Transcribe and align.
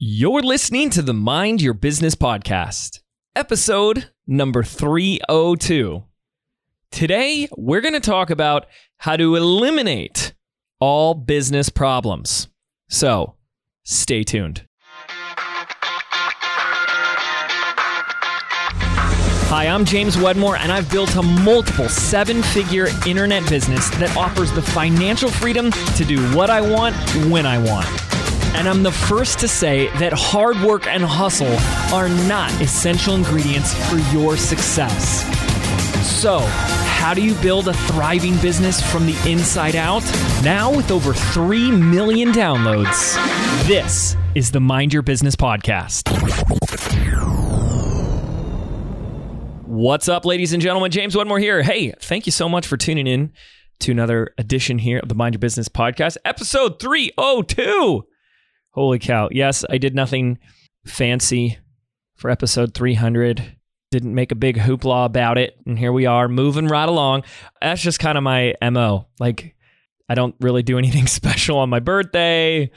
You're 0.00 0.42
listening 0.42 0.90
to 0.90 1.02
the 1.02 1.12
Mind 1.12 1.60
Your 1.60 1.74
Business 1.74 2.14
podcast, 2.14 3.00
episode 3.34 4.10
number 4.28 4.62
302. 4.62 6.04
Today, 6.92 7.48
we're 7.56 7.80
going 7.80 7.94
to 7.94 8.00
talk 8.00 8.30
about 8.30 8.66
how 8.98 9.16
to 9.16 9.34
eliminate 9.34 10.34
all 10.78 11.14
business 11.14 11.68
problems. 11.68 12.46
So, 12.88 13.34
stay 13.82 14.22
tuned. 14.22 14.64
Hi, 19.50 19.66
I'm 19.66 19.84
James 19.84 20.16
Wedmore, 20.16 20.58
and 20.58 20.70
I've 20.70 20.88
built 20.92 21.16
a 21.16 21.22
multiple 21.24 21.88
seven 21.88 22.44
figure 22.44 22.86
internet 23.04 23.48
business 23.50 23.90
that 23.98 24.16
offers 24.16 24.52
the 24.52 24.62
financial 24.62 25.28
freedom 25.28 25.72
to 25.72 26.04
do 26.04 26.24
what 26.36 26.50
I 26.50 26.60
want 26.60 26.94
when 27.32 27.46
I 27.46 27.58
want. 27.58 28.07
And 28.56 28.68
I'm 28.68 28.82
the 28.82 28.92
first 28.92 29.38
to 29.40 29.48
say 29.48 29.88
that 29.98 30.12
hard 30.12 30.60
work 30.62 30.86
and 30.86 31.02
hustle 31.02 31.54
are 31.94 32.08
not 32.26 32.50
essential 32.60 33.14
ingredients 33.14 33.74
for 33.88 33.96
your 34.12 34.36
success. 34.36 35.22
So, 36.20 36.40
how 36.40 37.14
do 37.14 37.22
you 37.22 37.34
build 37.36 37.68
a 37.68 37.72
thriving 37.72 38.36
business 38.38 38.80
from 38.90 39.06
the 39.06 39.16
inside 39.30 39.76
out? 39.76 40.02
Now, 40.42 40.74
with 40.74 40.90
over 40.90 41.12
3 41.14 41.70
million 41.70 42.32
downloads, 42.32 43.14
this 43.68 44.16
is 44.34 44.50
the 44.50 44.60
Mind 44.60 44.92
Your 44.92 45.02
Business 45.02 45.36
Podcast. 45.36 46.08
What's 49.64 50.08
up, 50.08 50.24
ladies 50.24 50.52
and 50.52 50.60
gentlemen? 50.60 50.90
James 50.90 51.14
Wedmore 51.16 51.38
here. 51.38 51.62
Hey, 51.62 51.92
thank 52.00 52.26
you 52.26 52.32
so 52.32 52.48
much 52.48 52.66
for 52.66 52.76
tuning 52.76 53.06
in 53.06 53.32
to 53.80 53.92
another 53.92 54.34
edition 54.38 54.78
here 54.78 54.98
of 54.98 55.08
the 55.08 55.14
Mind 55.14 55.34
Your 55.34 55.38
Business 55.40 55.68
Podcast, 55.68 56.16
episode 56.24 56.80
302. 56.80 58.04
Holy 58.78 59.00
cow. 59.00 59.28
Yes, 59.32 59.64
I 59.68 59.76
did 59.78 59.96
nothing 59.96 60.38
fancy 60.86 61.58
for 62.14 62.30
episode 62.30 62.74
300. 62.74 63.56
Didn't 63.90 64.14
make 64.14 64.30
a 64.30 64.36
big 64.36 64.56
hoopla 64.56 65.04
about 65.04 65.36
it. 65.36 65.58
And 65.66 65.76
here 65.76 65.92
we 65.92 66.06
are 66.06 66.28
moving 66.28 66.68
right 66.68 66.88
along. 66.88 67.24
That's 67.60 67.82
just 67.82 67.98
kind 67.98 68.16
of 68.16 68.22
my 68.22 68.54
MO. 68.62 69.08
Like, 69.18 69.56
I 70.08 70.14
don't 70.14 70.36
really 70.40 70.62
do 70.62 70.78
anything 70.78 71.06
special 71.08 71.58
on 71.58 71.70
my 71.70 71.80
birthday. 71.80 72.70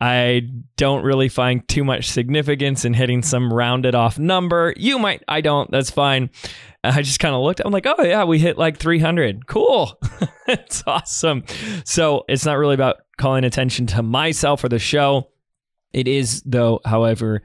I 0.00 0.42
don't 0.76 1.02
really 1.02 1.28
find 1.28 1.66
too 1.66 1.82
much 1.82 2.08
significance 2.08 2.84
in 2.84 2.94
hitting 2.94 3.22
some 3.22 3.52
rounded 3.52 3.96
off 3.96 4.16
number. 4.16 4.74
You 4.76 5.00
might, 5.00 5.24
I 5.26 5.40
don't, 5.40 5.68
that's 5.72 5.90
fine. 5.90 6.30
I 6.84 7.02
just 7.02 7.18
kind 7.18 7.34
of 7.34 7.40
looked, 7.40 7.62
I'm 7.64 7.72
like, 7.72 7.86
oh 7.86 8.04
yeah, 8.04 8.22
we 8.22 8.38
hit 8.38 8.58
like 8.58 8.78
300. 8.78 9.48
Cool. 9.48 9.98
it's 10.46 10.84
awesome. 10.86 11.42
So 11.84 12.24
it's 12.28 12.46
not 12.46 12.58
really 12.58 12.74
about 12.74 12.98
calling 13.16 13.42
attention 13.42 13.88
to 13.88 14.04
myself 14.04 14.62
or 14.62 14.68
the 14.68 14.78
show. 14.78 15.32
It 15.92 16.08
is, 16.08 16.42
though, 16.44 16.80
however, 16.84 17.42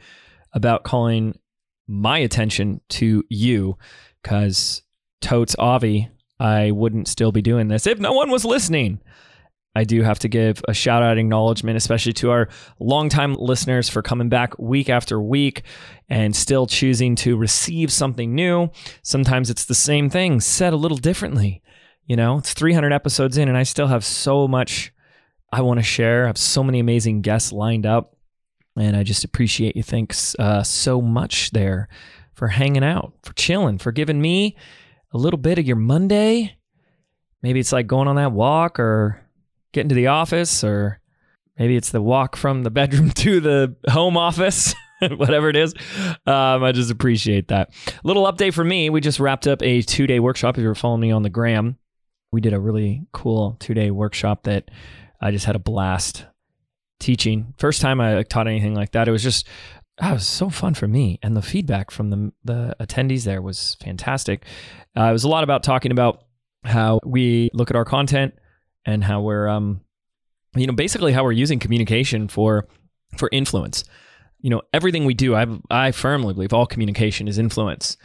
about 0.54 0.84
calling 0.84 1.40
my 1.88 2.20
attention 2.20 2.82
to 2.90 3.24
you 3.30 3.78
because 4.22 4.84
totes 5.22 5.56
Avi, 5.58 6.10
I 6.40 6.72
wouldn't 6.72 7.08
still 7.08 7.32
be 7.32 7.42
doing 7.42 7.68
this 7.68 7.88
if 7.88 8.00
no 8.00 8.14
one 8.14 8.30
was 8.30 8.46
listening. 8.46 9.02
I 9.76 9.86
do 9.86 10.04
have 10.04 10.20
to 10.20 10.28
give 10.28 10.62
a 10.68 10.74
shout 10.74 11.02
out 11.02 11.18
acknowledgement, 11.18 11.78
especially 11.78 12.14
to 12.14 12.30
our 12.30 12.48
longtime 12.80 13.34
listeners 13.34 13.90
for 13.90 14.04
coming 14.04 14.30
back 14.30 14.58
week 14.60 14.88
after 14.88 15.20
week 15.20 15.64
and 16.10 16.36
still 16.36 16.68
choosing 16.68 17.16
to 17.18 17.36
receive 17.36 17.92
something 17.92 18.36
new. 18.36 18.70
Sometimes 19.02 19.50
it's 19.50 19.66
the 19.66 19.74
same 19.74 20.12
thing 20.12 20.42
said 20.42 20.74
a 20.74 20.78
little 20.78 20.98
differently. 20.98 21.64
You 22.06 22.16
know, 22.16 22.38
it's 22.38 22.54
300 22.54 22.94
episodes 22.94 23.38
in, 23.38 23.48
and 23.48 23.58
I 23.58 23.64
still 23.64 23.88
have 23.88 24.06
so 24.06 24.48
much 24.48 24.94
I 25.52 25.62
want 25.62 25.80
to 25.80 25.84
share. 25.84 26.26
I 26.26 26.28
have 26.28 26.38
so 26.38 26.64
many 26.64 26.80
amazing 26.80 27.22
guests 27.22 27.52
lined 27.52 27.86
up. 27.86 28.13
And 28.78 28.96
I 28.96 29.04
just 29.04 29.24
appreciate 29.24 29.76
you. 29.76 29.84
Thanks 29.84 30.36
uh, 30.40 30.64
so 30.64 31.02
much 31.02 31.52
there 31.52 31.88
for 32.34 32.48
hanging 32.48 32.84
out, 32.84 33.14
for 33.22 33.34
chilling, 33.34 33.78
for 33.78 33.92
giving 33.92 34.22
me 34.22 34.58
a 35.14 35.18
little 35.18 35.38
bit 35.38 35.60
of 35.60 35.66
your 35.66 35.76
Monday. 35.76 36.58
Maybe 37.42 37.60
it's 37.60 37.72
like 37.72 37.88
going 37.88 38.08
on 38.08 38.16
that 38.16 38.32
walk 38.32 38.80
or 38.80 39.22
getting 39.74 39.90
to 39.90 39.96
the 39.96 40.08
office, 40.08 40.64
or 40.64 41.00
maybe 41.58 41.76
it's 41.76 41.92
the 41.92 42.02
walk 42.02 42.36
from 42.36 42.64
the 42.64 42.72
bedroom 42.72 43.12
to 43.16 43.40
the 43.40 43.76
home 43.90 44.18
office. 44.18 44.74
Whatever 45.02 45.50
it 45.50 45.58
is, 45.58 45.74
um, 46.26 46.64
I 46.64 46.72
just 46.72 46.90
appreciate 46.90 47.50
that. 47.50 47.74
Little 48.06 48.32
update 48.32 48.54
for 48.54 48.64
me: 48.64 48.90
we 48.90 49.02
just 49.02 49.20
wrapped 49.20 49.48
up 49.48 49.62
a 49.62 49.82
two-day 49.82 50.22
workshop. 50.22 50.58
If 50.58 50.64
you're 50.64 50.76
following 50.76 51.02
me 51.02 51.12
on 51.12 51.24
the 51.24 51.30
gram, 51.30 51.78
we 52.32 52.40
did 52.40 52.54
a 52.54 52.60
really 52.60 53.06
cool 53.12 53.58
two-day 53.60 53.92
workshop 53.92 54.44
that 54.44 54.72
I 55.20 55.32
just 55.32 55.46
had 55.46 55.58
a 55.58 55.60
blast 55.60 56.26
teaching. 57.04 57.54
First 57.58 57.82
time 57.82 58.02
I 58.02 58.24
taught 58.24 58.48
anything 58.48 58.74
like 58.74 58.94
that, 58.94 59.08
it 59.08 59.12
was 59.12 59.24
just 59.24 59.48
that 60.00 60.12
was 60.12 60.28
so 60.28 60.50
fun 60.50 60.74
for 60.74 60.88
me, 60.88 61.20
and 61.22 61.38
the 61.38 61.42
feedback 61.42 61.92
from 61.92 62.10
the 62.10 62.32
the 62.44 62.76
attendees 62.80 63.26
there 63.26 63.42
was 63.42 63.76
fantastic. 63.84 64.46
Uh, 64.98 65.04
it 65.04 65.12
was 65.12 65.24
a 65.24 65.30
lot 65.30 65.44
about 65.44 65.64
talking 65.64 65.92
about 65.92 66.24
how 66.64 67.00
we 67.06 67.50
look 67.54 67.70
at 67.70 67.76
our 67.76 67.86
content 67.86 68.34
and 68.86 69.04
how 69.04 69.22
we're, 69.22 69.48
um, 69.48 69.82
you 70.56 70.66
know, 70.66 70.74
basically 70.74 71.12
how 71.12 71.24
we're 71.24 71.32
using 71.32 71.60
communication 71.60 72.28
for 72.28 72.68
for 73.18 73.30
influence. 73.32 73.84
You 74.40 74.50
know, 74.50 74.62
everything 74.74 75.06
we 75.06 75.14
do, 75.14 75.36
I 75.36 75.46
I 75.70 75.92
firmly 75.92 76.34
believe 76.34 76.54
all 76.54 76.66
communication 76.66 77.28
is 77.28 77.38
influence. 77.38 77.98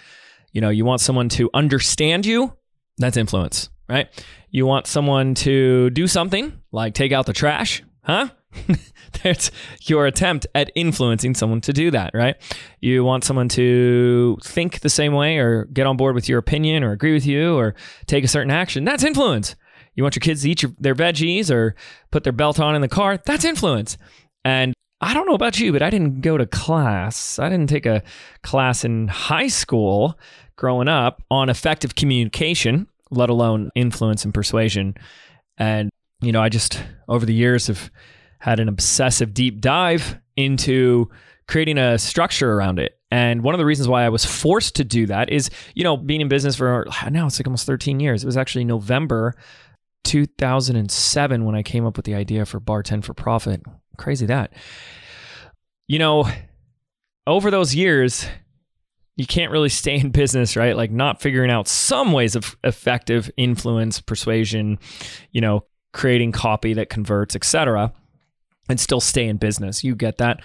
You 0.52 0.60
know, 0.60 0.70
you 0.70 0.84
want 0.84 1.00
someone 1.00 1.28
to 1.30 1.48
understand 1.54 2.26
you, 2.26 2.52
that's 2.98 3.16
influence, 3.16 3.70
right? 3.88 4.08
You 4.50 4.66
want 4.66 4.86
someone 4.86 5.34
to 5.36 5.90
do 5.90 6.06
something 6.06 6.52
like 6.72 6.94
take 6.94 7.12
out 7.12 7.26
the 7.26 7.32
trash, 7.32 7.82
huh? 8.02 8.28
That's 9.22 9.50
your 9.82 10.06
attempt 10.06 10.46
at 10.54 10.70
influencing 10.74 11.34
someone 11.34 11.60
to 11.62 11.72
do 11.72 11.90
that, 11.90 12.12
right? 12.14 12.36
You 12.80 13.04
want 13.04 13.24
someone 13.24 13.48
to 13.50 14.38
think 14.42 14.80
the 14.80 14.88
same 14.88 15.12
way 15.12 15.38
or 15.38 15.64
get 15.66 15.86
on 15.86 15.96
board 15.96 16.14
with 16.14 16.28
your 16.28 16.38
opinion 16.38 16.84
or 16.84 16.92
agree 16.92 17.12
with 17.12 17.26
you 17.26 17.56
or 17.56 17.74
take 18.06 18.24
a 18.24 18.28
certain 18.28 18.50
action. 18.50 18.84
That's 18.84 19.04
influence. 19.04 19.56
You 19.94 20.02
want 20.02 20.14
your 20.14 20.20
kids 20.20 20.42
to 20.42 20.50
eat 20.50 20.62
your, 20.62 20.72
their 20.78 20.94
veggies 20.94 21.50
or 21.50 21.74
put 22.10 22.24
their 22.24 22.32
belt 22.32 22.60
on 22.60 22.74
in 22.74 22.82
the 22.82 22.88
car. 22.88 23.18
That's 23.24 23.44
influence. 23.44 23.98
And 24.44 24.72
I 25.00 25.14
don't 25.14 25.26
know 25.26 25.34
about 25.34 25.58
you, 25.58 25.72
but 25.72 25.82
I 25.82 25.90
didn't 25.90 26.20
go 26.20 26.38
to 26.38 26.46
class. 26.46 27.38
I 27.38 27.48
didn't 27.48 27.68
take 27.68 27.86
a 27.86 28.02
class 28.42 28.84
in 28.84 29.08
high 29.08 29.48
school 29.48 30.18
growing 30.56 30.88
up 30.88 31.22
on 31.30 31.48
effective 31.48 31.94
communication, 31.94 32.88
let 33.10 33.30
alone 33.30 33.70
influence 33.74 34.24
and 34.24 34.34
persuasion. 34.34 34.94
And, 35.56 35.90
you 36.20 36.32
know, 36.32 36.42
I 36.42 36.48
just, 36.48 36.82
over 37.08 37.24
the 37.24 37.34
years, 37.34 37.68
have 37.68 37.90
had 38.38 38.60
an 38.60 38.68
obsessive 38.68 39.34
deep 39.34 39.60
dive 39.60 40.18
into 40.36 41.10
creating 41.48 41.78
a 41.78 41.98
structure 41.98 42.52
around 42.52 42.78
it. 42.78 42.98
And 43.10 43.42
one 43.42 43.54
of 43.54 43.58
the 43.58 43.64
reasons 43.64 43.88
why 43.88 44.04
I 44.04 44.10
was 44.10 44.24
forced 44.24 44.76
to 44.76 44.84
do 44.84 45.06
that 45.06 45.30
is, 45.30 45.50
you 45.74 45.82
know, 45.82 45.96
being 45.96 46.20
in 46.20 46.28
business 46.28 46.56
for 46.56 46.86
now 47.10 47.26
it's 47.26 47.40
like 47.40 47.46
almost 47.46 47.66
13 47.66 48.00
years. 48.00 48.22
It 48.22 48.26
was 48.26 48.36
actually 48.36 48.64
November 48.64 49.34
2007 50.04 51.44
when 51.44 51.54
I 51.54 51.62
came 51.62 51.86
up 51.86 51.96
with 51.96 52.04
the 52.04 52.14
idea 52.14 52.44
for 52.44 52.60
Bartend 52.60 53.04
for 53.04 53.14
Profit. 53.14 53.62
Crazy 53.96 54.26
that. 54.26 54.52
You 55.88 55.98
know, 55.98 56.30
over 57.26 57.50
those 57.50 57.74
years, 57.74 58.26
you 59.16 59.26
can't 59.26 59.50
really 59.50 59.70
stay 59.70 59.98
in 59.98 60.10
business, 60.10 60.54
right? 60.54 60.76
Like 60.76 60.90
not 60.90 61.22
figuring 61.22 61.50
out 61.50 61.66
some 61.66 62.12
ways 62.12 62.36
of 62.36 62.56
effective 62.62 63.30
influence, 63.38 64.02
persuasion, 64.02 64.78
you 65.32 65.40
know, 65.40 65.64
creating 65.94 66.32
copy 66.32 66.74
that 66.74 66.90
converts, 66.90 67.34
etc 67.34 67.92
and 68.68 68.78
still 68.78 69.00
stay 69.00 69.26
in 69.26 69.36
business. 69.36 69.82
You 69.84 69.94
get 69.94 70.18
that. 70.18 70.40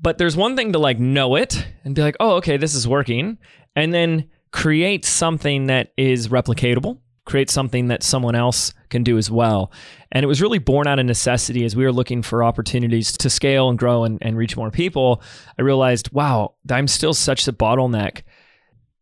But 0.00 0.18
there's 0.18 0.36
one 0.36 0.56
thing 0.56 0.72
to 0.72 0.78
like 0.78 0.98
know 0.98 1.36
it 1.36 1.66
and 1.84 1.94
be 1.94 2.02
like, 2.02 2.16
oh, 2.20 2.36
okay, 2.36 2.56
this 2.56 2.74
is 2.74 2.86
working. 2.86 3.38
And 3.76 3.92
then 3.92 4.28
create 4.52 5.04
something 5.04 5.66
that 5.66 5.92
is 5.96 6.28
replicatable, 6.28 6.98
create 7.24 7.50
something 7.50 7.88
that 7.88 8.02
someone 8.02 8.34
else 8.34 8.72
can 8.88 9.02
do 9.02 9.18
as 9.18 9.30
well. 9.30 9.72
And 10.12 10.22
it 10.22 10.26
was 10.26 10.42
really 10.42 10.58
born 10.58 10.86
out 10.86 10.98
of 10.98 11.06
necessity 11.06 11.64
as 11.64 11.74
we 11.74 11.84
were 11.84 11.92
looking 11.92 12.22
for 12.22 12.44
opportunities 12.44 13.12
to 13.18 13.30
scale 13.30 13.68
and 13.68 13.78
grow 13.78 14.04
and, 14.04 14.18
and 14.20 14.36
reach 14.36 14.56
more 14.56 14.70
people. 14.70 15.22
I 15.58 15.62
realized, 15.62 16.12
wow, 16.12 16.54
I'm 16.70 16.88
still 16.88 17.14
such 17.14 17.46
a 17.48 17.52
bottleneck 17.52 18.22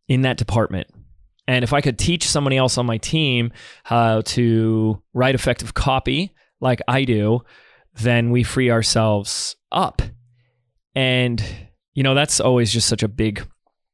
in 0.07 0.21
that 0.21 0.37
department. 0.37 0.87
And 1.47 1.63
if 1.63 1.73
I 1.73 1.81
could 1.81 1.99
teach 1.99 2.27
somebody 2.27 2.57
else 2.57 2.77
on 2.77 2.85
my 2.85 2.97
team 2.97 3.51
how 3.83 4.21
to 4.21 5.01
write 5.13 5.35
effective 5.35 5.73
copy 5.73 6.33
like 6.61 6.81
I 6.87 7.03
do, 7.03 7.41
then 7.95 8.31
we 8.31 8.43
free 8.43 8.69
ourselves 8.69 9.55
up. 9.71 10.01
And, 10.95 11.43
you 11.93 12.03
know, 12.03 12.13
that's 12.13 12.39
always 12.39 12.71
just 12.71 12.87
such 12.87 13.03
a 13.03 13.07
big, 13.07 13.45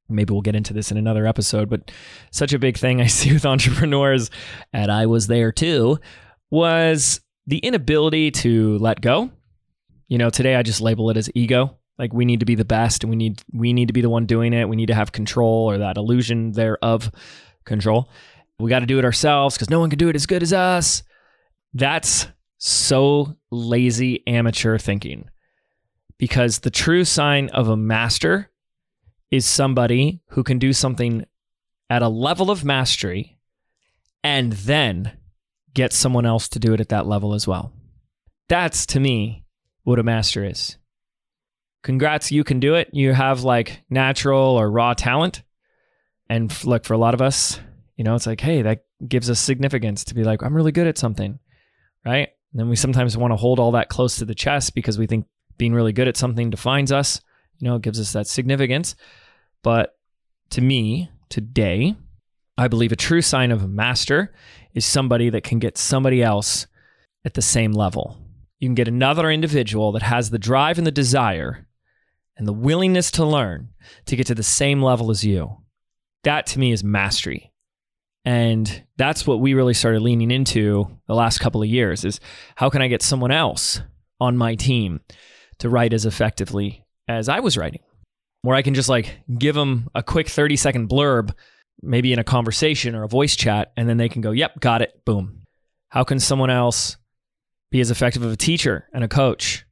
maybe 0.07 0.34
we'll 0.34 0.42
get 0.42 0.56
into 0.56 0.74
this 0.74 0.92
in 0.92 0.98
another 0.98 1.25
episode, 1.25 1.69
but 1.69 1.92
such 2.31 2.54
a 2.54 2.60
big 2.60 2.78
thing 2.78 3.01
I 3.01 3.07
see 3.07 3.34
with 3.34 3.46
entrepreneurs, 3.46 4.30
and 4.74 4.92
I 4.92 5.06
was 5.06 5.28
there 5.28 5.51
too, 5.51 6.00
was 6.50 7.22
the 7.48 7.60
inability 7.60 8.31
to 8.31 8.78
let 8.80 9.01
go. 9.01 9.31
You 10.07 10.18
know, 10.18 10.30
today 10.30 10.56
I 10.56 10.63
just 10.63 10.81
label 10.81 11.10
it 11.10 11.18
as 11.18 11.30
ego. 11.36 11.78
Like 11.98 12.13
we 12.13 12.25
need 12.25 12.40
to 12.40 12.46
be 12.46 12.56
the 12.56 12.66
best 12.66 13.04
and 13.04 13.10
we 13.10 13.18
need 13.18 13.44
we 13.54 13.74
need 13.74 13.90
to 13.90 13.94
be 13.94 14.01
the 14.01 14.10
one 14.10 14.25
doing 14.25 14.54
it. 14.54 14.69
We 14.69 14.78
need 14.78 14.88
to 14.88 14.96
have 14.96 15.12
control 15.12 15.69
or 15.69 15.80
that 15.80 15.98
illusion 15.98 16.54
there 16.54 16.78
of 16.81 17.12
control. 17.66 18.10
We 18.60 18.69
got 18.69 18.80
to 18.80 18.86
do 18.86 19.00
it 19.00 19.06
ourselves 19.06 19.56
because 19.56 19.69
no 19.69 19.80
one 19.80 19.90
can 19.90 20.00
do 20.00 20.10
it 20.10 20.16
as 20.16 20.25
good 20.25 20.42
as 20.42 20.54
us. 20.54 21.04
That's 21.74 22.28
so 22.59 23.35
lazy 23.50 24.25
amateur 24.27 24.77
thinking 24.77 25.29
because 26.17 26.59
the 26.59 26.69
true 26.69 27.03
sign 27.03 27.50
of 27.50 27.67
a 27.67 27.77
master 27.77 28.51
is 29.31 29.45
somebody 29.45 30.21
who 30.29 30.44
can 30.44 30.59
do 30.59 30.73
something 30.73 31.25
at 31.89 32.01
a 32.01 32.09
level 32.09 32.51
of 32.51 32.63
mastery 32.63 33.39
and 34.23 34.53
then 34.53 35.17
get 35.73 35.94
someone 35.94 36.25
else 36.25 36.50
to 36.50 36.59
do 36.59 36.73
it 36.73 36.81
at 36.81 36.89
that 36.89 37.07
level 37.07 37.33
as 37.33 37.47
well. 37.47 37.71
That's 38.50 38.85
to 38.88 39.00
me 39.00 39.45
what 39.83 40.00
a 40.00 40.03
master 40.03 40.44
is. 40.44 40.77
Congrats, 41.83 42.31
you 42.31 42.44
can 42.44 42.59
do 42.59 42.75
it. 42.75 42.89
You 42.91 43.13
have 43.13 43.44
like 43.44 43.81
natural 43.89 44.57
or 44.57 44.69
raw 44.69 44.94
talent. 44.94 45.44
And 46.29 46.53
look, 46.65 46.83
for 46.83 46.94
a 46.94 46.97
lot 46.97 47.13
of 47.13 47.21
us, 47.21 47.59
you 47.95 48.03
know, 48.03 48.15
it's 48.15 48.27
like, 48.27 48.41
hey, 48.41 48.62
that 48.63 48.83
gives 49.07 49.29
us 49.29 49.39
significance 49.39 50.03
to 50.05 50.15
be 50.15 50.23
like, 50.23 50.44
I'm 50.44 50.55
really 50.55 50.73
good 50.73 50.88
at 50.88 50.97
something, 50.97 51.39
right? 52.05 52.29
And 52.51 52.60
then 52.60 52.69
we 52.69 52.75
sometimes 52.75 53.18
want 53.18 53.31
to 53.31 53.38
hold 53.38 53.60
all 53.60 53.72
that 53.72 53.90
close 53.90 54.18
to 54.18 54.25
the 54.25 54.36
chest 54.36 54.74
because 54.74 54.98
we 54.98 55.07
think 55.07 55.25
being 55.57 55.74
really 55.74 55.94
good 55.94 56.07
at 56.07 56.18
something 56.18 56.50
defines 56.50 56.92
us. 56.92 57.22
You 57.60 57.68
know, 57.68 57.75
it 57.75 57.81
gives 57.81 58.00
us 58.00 58.13
that 58.13 58.28
significance. 58.28 58.96
But 59.62 59.96
to 60.51 60.62
me, 60.62 61.12
today, 61.30 61.96
I 62.57 62.68
believe 62.68 62.92
a 62.92 62.98
true 62.98 63.22
sign 63.22 63.51
of 63.51 63.63
a 63.63 63.68
master 63.68 64.34
is 64.74 64.86
somebody 64.86 65.30
that 65.30 65.44
can 65.44 65.60
get 65.60 65.78
somebody 65.78 66.24
else 66.24 66.68
at 67.25 67.34
the 67.34 67.42
same 67.42 67.74
level. 67.74 68.18
You 68.60 68.68
can 68.68 68.75
get 68.75 68.88
another 68.88 69.30
individual 69.30 69.92
that 69.94 70.01
has 70.01 70.30
the 70.30 70.40
drive 70.40 70.78
and 70.78 70.88
the 70.88 70.92
desire 70.92 71.68
and 72.38 72.48
the 72.48 72.54
willingness 72.54 73.12
to 73.12 73.25
learn 73.25 73.69
to 74.06 74.16
get 74.16 74.28
to 74.28 74.36
the 74.36 74.44
same 74.44 74.81
level 74.81 75.12
as 75.12 75.24
you. 75.24 75.57
That 76.24 76.46
to 76.48 76.60
me 76.60 76.72
is 76.72 76.84
mastery. 76.84 77.49
And 78.25 78.83
that's 78.98 79.25
what 79.25 79.39
we 79.39 79.54
really 79.54 79.74
started 79.74 80.01
leaning 80.01 80.31
into 80.31 80.89
the 81.07 81.16
last 81.16 81.39
couple 81.39 81.62
of 81.62 81.69
years 81.69 82.04
is 82.04 82.19
how 82.56 82.69
can 82.69 82.81
I 82.81 82.88
get 82.88 83.01
someone 83.01 83.31
else 83.31 83.81
on 84.19 84.38
my 84.38 84.56
team 84.56 85.00
to 85.60 85.69
write 85.69 85.94
as 85.94 86.06
effectively 86.06 86.86
as 87.07 87.30
I 87.30 87.39
was 87.39 87.57
writing? 87.57 87.81
Where 88.42 88.56
I 88.56 88.62
can 88.62 88.74
just 88.74 88.89
like 88.89 89.19
give 89.38 89.56
them 89.56 89.89
a 89.95 90.04
quick 90.04 90.30
30 90.30 90.56
second 90.57 90.89
blurb, 90.89 91.33
maybe 91.81 92.13
in 92.13 92.19
a 92.19 92.24
conversation 92.24 92.95
or 92.95 93.04
a 93.04 93.10
voice 93.10 93.36
chat, 93.36 93.71
and 93.75 93.88
then 93.88 93.98
they 93.98 94.10
can 94.10 94.22
go, 94.22 94.31
yep, 94.31 94.60
got 94.60 94.81
it, 94.81 95.04
boom. 95.06 95.44
How 95.89 96.04
can 96.04 96.19
someone 96.19 96.50
else 96.50 96.98
be 97.72 97.80
as 97.81 97.92
effective 97.92 98.22
of 98.22 98.31
a 98.31 98.38
teacher 98.38 98.88
and 98.94 99.04
a 99.04 99.07
coach 99.07 99.65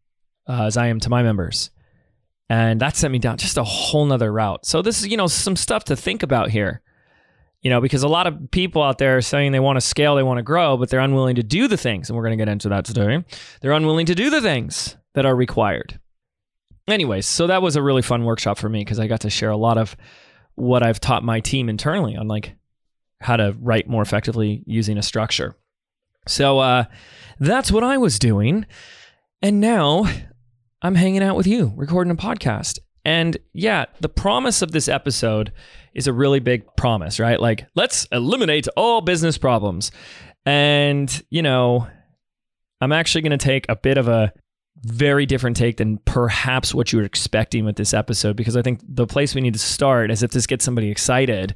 uh, 0.48 0.64
as 0.64 0.78
I 0.78 0.88
am 0.88 1.00
to 1.02 1.10
my 1.10 1.22
members? 1.22 1.70
And 2.50 2.80
that 2.80 2.96
sent 2.96 3.12
me 3.12 3.20
down 3.20 3.38
just 3.38 3.58
a 3.58 3.64
whole 3.64 4.06
nother 4.06 4.32
route. 4.32 4.66
So 4.66 4.82
this 4.82 5.02
is, 5.02 5.08
you 5.08 5.18
know, 5.18 5.28
some 5.28 5.58
stuff 5.58 5.84
to 5.86 5.96
think 5.98 6.24
about 6.24 6.50
here 6.50 6.82
you 7.62 7.70
know, 7.70 7.82
because 7.82 8.04
a 8.04 8.08
lot 8.08 8.28
of 8.28 8.52
people 8.52 8.84
out 8.84 8.98
there 8.98 9.18
are 9.18 9.22
saying 9.22 9.52
they 9.52 9.60
want 9.60 9.78
to 9.78 9.82
scale, 9.82 10.16
they 10.16 10.24
want 10.24 10.38
to 10.38 10.44
grow, 10.44 10.78
but 10.78 10.90
they're 10.90 11.00
unwilling 11.00 11.36
to 11.36 11.44
do 11.44 11.68
the 11.68 11.78
things. 11.78 12.10
And 12.10 12.16
we're 12.16 12.24
going 12.24 12.38
to 12.38 12.42
get 12.44 12.52
into 12.52 12.70
that 12.70 12.86
today. 12.86 13.24
They're 13.62 13.72
unwilling 13.72 14.06
to 14.08 14.16
do 14.16 14.30
the 14.30 14.42
things 14.42 14.96
that 15.16 15.26
are 15.26 15.36
required. 15.36 16.00
Anyways, 16.88 17.26
so 17.26 17.48
that 17.48 17.62
was 17.62 17.76
a 17.76 17.82
really 17.82 18.02
fun 18.02 18.24
workshop 18.24 18.58
for 18.58 18.70
me 18.70 18.80
because 18.80 19.00
I 19.00 19.08
got 19.08 19.22
to 19.22 19.30
share 19.30 19.50
a 19.50 19.58
lot 19.58 19.78
of 19.78 19.98
what 20.56 20.84
I've 20.84 21.02
taught 21.02 21.24
my 21.24 21.40
team 21.40 21.70
internally 21.70 22.16
on 22.16 22.28
like 22.28 22.56
how 23.20 23.36
to 23.36 23.56
write 23.60 23.90
more 23.90 24.02
effectively 24.02 24.64
using 24.66 24.98
a 24.98 25.04
structure. 25.04 25.56
So 26.28 26.60
uh, 26.60 26.86
that's 27.40 27.72
what 27.72 27.84
I 27.84 27.98
was 27.98 28.20
doing. 28.20 28.66
And 29.42 29.60
now 29.60 30.06
I'm 30.82 30.96
hanging 30.96 31.24
out 31.24 31.36
with 31.36 31.48
you, 31.48 31.74
recording 31.76 32.12
a 32.12 32.16
podcast. 32.16 32.80
And 33.04 33.38
yeah, 33.54 33.86
the 34.00 34.10
promise 34.10 34.62
of 34.62 34.72
this 34.72 34.88
episode 34.88 35.52
is 35.98 36.08
a 36.08 36.14
really 36.14 36.40
big 36.40 36.64
promise, 36.78 37.20
right? 37.20 37.40
Like, 37.40 37.66
let's 37.76 38.06
eliminate 38.12 38.68
all 38.78 39.02
business 39.02 39.38
problems. 39.38 39.92
And, 40.46 41.24
you 41.30 41.42
know, 41.42 41.88
I'm 42.80 42.94
actually 42.94 43.24
going 43.24 43.38
to 43.38 43.44
take 43.44 43.66
a 43.68 43.76
bit 43.76 43.98
of 43.98 44.08
a 44.08 44.32
very 44.84 45.26
different 45.26 45.58
take 45.58 45.78
than 45.78 45.98
perhaps 46.06 46.74
what 46.74 46.94
you 46.94 47.00
were 47.00 47.06
expecting 47.06 47.66
with 47.66 47.78
this 47.78 47.96
episode 47.96 48.36
because 48.36 48.56
I 48.56 48.62
think 48.62 48.80
the 48.88 49.08
place 49.08 49.34
we 49.34 49.42
need 49.42 49.54
to 49.54 49.60
start, 49.60 50.12
is 50.12 50.22
if 50.22 50.32
this 50.32 50.46
gets 50.46 50.64
somebody 50.64 50.92
excited, 50.92 51.56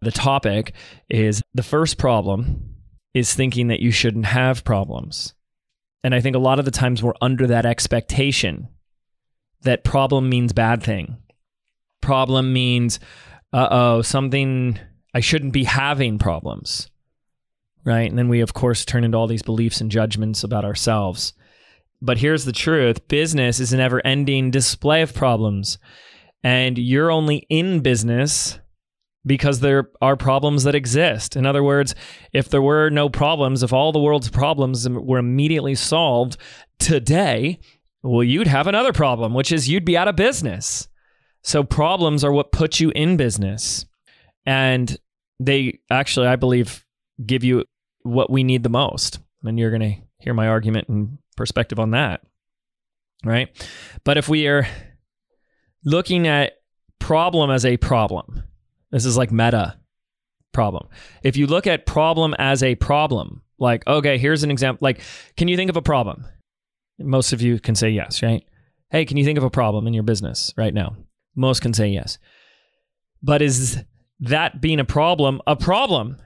the 0.00 0.12
topic 0.12 0.72
is 1.08 1.42
the 1.52 1.64
first 1.64 1.98
problem 1.98 2.76
is 3.12 3.34
thinking 3.34 3.68
that 3.68 3.80
you 3.80 3.90
shouldn't 3.90 4.26
have 4.26 4.62
problems. 4.62 5.34
And 6.04 6.14
I 6.14 6.20
think 6.20 6.36
a 6.36 6.40
lot 6.40 6.60
of 6.60 6.64
the 6.64 6.70
times 6.70 7.02
we're 7.02 7.12
under 7.20 7.48
that 7.48 7.66
expectation 7.66 8.68
that 9.62 9.84
problem 9.84 10.28
means 10.30 10.52
bad 10.52 10.82
thing. 10.82 11.18
Problem 12.00 12.52
means, 12.52 13.00
uh 13.52 13.68
oh, 13.70 14.02
something 14.02 14.78
I 15.14 15.20
shouldn't 15.20 15.52
be 15.52 15.64
having 15.64 16.18
problems. 16.18 16.90
Right. 17.84 18.08
And 18.08 18.18
then 18.18 18.28
we, 18.28 18.40
of 18.40 18.52
course, 18.52 18.84
turn 18.84 19.04
into 19.04 19.16
all 19.16 19.26
these 19.26 19.42
beliefs 19.42 19.80
and 19.80 19.90
judgments 19.90 20.44
about 20.44 20.64
ourselves. 20.64 21.32
But 22.02 22.18
here's 22.18 22.44
the 22.44 22.52
truth 22.52 23.06
business 23.08 23.60
is 23.60 23.72
a 23.72 23.76
never 23.76 24.04
ending 24.06 24.50
display 24.50 25.02
of 25.02 25.14
problems. 25.14 25.78
And 26.42 26.78
you're 26.78 27.10
only 27.10 27.46
in 27.48 27.80
business 27.80 28.58
because 29.26 29.60
there 29.60 29.90
are 30.00 30.16
problems 30.16 30.64
that 30.64 30.74
exist. 30.74 31.36
In 31.36 31.44
other 31.44 31.62
words, 31.62 31.94
if 32.32 32.48
there 32.48 32.62
were 32.62 32.88
no 32.88 33.08
problems, 33.08 33.62
if 33.62 33.72
all 33.72 33.92
the 33.92 34.00
world's 34.00 34.30
problems 34.30 34.88
were 34.88 35.18
immediately 35.18 35.74
solved 35.74 36.38
today, 36.78 37.58
well, 38.02 38.24
you'd 38.24 38.46
have 38.46 38.66
another 38.66 38.92
problem, 38.92 39.34
which 39.34 39.52
is 39.52 39.68
you'd 39.68 39.84
be 39.84 39.96
out 39.96 40.08
of 40.08 40.16
business. 40.16 40.88
So 41.42 41.64
problems 41.64 42.24
are 42.24 42.32
what 42.32 42.52
put 42.52 42.80
you 42.80 42.90
in 42.90 43.16
business. 43.16 43.86
And 44.46 44.96
they 45.38 45.80
actually, 45.90 46.26
I 46.26 46.36
believe, 46.36 46.84
give 47.24 47.44
you 47.44 47.64
what 48.02 48.30
we 48.30 48.44
need 48.44 48.62
the 48.62 48.68
most. 48.68 49.18
And 49.44 49.58
you're 49.58 49.70
going 49.70 49.94
to 49.94 50.00
hear 50.18 50.34
my 50.34 50.48
argument 50.48 50.88
and 50.88 51.18
perspective 51.36 51.78
on 51.78 51.92
that. 51.92 52.22
Right. 53.24 53.48
But 54.04 54.16
if 54.16 54.28
we 54.28 54.46
are 54.46 54.66
looking 55.84 56.26
at 56.26 56.54
problem 56.98 57.50
as 57.50 57.66
a 57.66 57.76
problem, 57.76 58.42
this 58.90 59.04
is 59.04 59.16
like 59.16 59.30
meta 59.30 59.76
problem. 60.52 60.88
If 61.22 61.36
you 61.36 61.46
look 61.46 61.66
at 61.66 61.86
problem 61.86 62.34
as 62.38 62.62
a 62.62 62.74
problem, 62.76 63.42
like, 63.58 63.86
okay, 63.86 64.16
here's 64.18 64.42
an 64.42 64.50
example. 64.50 64.84
Like, 64.84 65.00
can 65.36 65.48
you 65.48 65.56
think 65.56 65.70
of 65.70 65.76
a 65.76 65.82
problem? 65.82 66.24
Most 66.98 67.32
of 67.32 67.42
you 67.42 67.60
can 67.60 67.74
say 67.74 67.90
yes, 67.90 68.22
right? 68.22 68.44
Hey, 68.90 69.04
can 69.04 69.16
you 69.16 69.24
think 69.24 69.38
of 69.38 69.44
a 69.44 69.50
problem 69.50 69.86
in 69.86 69.94
your 69.94 70.02
business 70.02 70.52
right 70.56 70.74
now? 70.74 70.96
Most 71.40 71.60
can 71.60 71.72
say 71.72 71.88
yes. 71.88 72.18
But 73.22 73.40
is 73.40 73.82
that 74.20 74.60
being 74.60 74.78
a 74.78 74.84
problem 74.84 75.40
a 75.46 75.56
problem? 75.56 76.18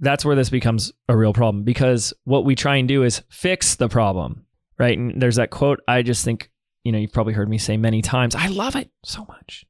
That's 0.00 0.24
where 0.24 0.36
this 0.36 0.50
becomes 0.50 0.92
a 1.08 1.16
real 1.16 1.32
problem 1.32 1.64
because 1.64 2.12
what 2.24 2.44
we 2.44 2.54
try 2.54 2.76
and 2.76 2.86
do 2.86 3.02
is 3.02 3.22
fix 3.28 3.76
the 3.76 3.88
problem, 3.88 4.44
right? 4.78 4.96
And 4.96 5.20
there's 5.20 5.36
that 5.36 5.50
quote 5.50 5.80
I 5.88 6.02
just 6.02 6.24
think, 6.24 6.50
you 6.84 6.92
know, 6.92 6.98
you've 6.98 7.12
probably 7.12 7.34
heard 7.34 7.48
me 7.48 7.58
say 7.58 7.76
many 7.76 8.02
times. 8.02 8.34
I 8.34 8.48
love 8.48 8.76
it 8.76 8.90
so 9.04 9.24
much. 9.26 9.64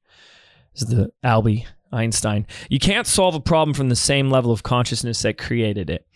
This 0.75 0.83
is 0.83 0.89
the 0.89 1.13
Albie 1.25 1.67
Einstein. 1.93 2.47
You 2.69 2.79
can't 2.79 3.07
solve 3.07 3.35
a 3.35 3.41
problem 3.41 3.75
from 3.75 3.89
the 3.89 3.97
same 3.97 4.31
level 4.31 4.53
of 4.53 4.63
consciousness 4.63 5.23
that 5.23 5.39
created 5.39 5.91
it. 5.91 6.07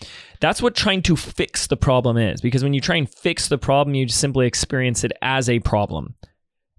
That's 0.40 0.62
what 0.62 0.74
trying 0.74 1.02
to 1.02 1.16
fix 1.16 1.66
the 1.66 1.76
problem 1.76 2.16
is, 2.16 2.40
because 2.40 2.62
when 2.62 2.74
you 2.74 2.80
try 2.80 2.96
and 2.96 3.08
fix 3.08 3.48
the 3.48 3.58
problem, 3.58 3.94
you 3.94 4.08
simply 4.08 4.46
experience 4.46 5.04
it 5.04 5.12
as 5.22 5.48
a 5.48 5.60
problem. 5.60 6.14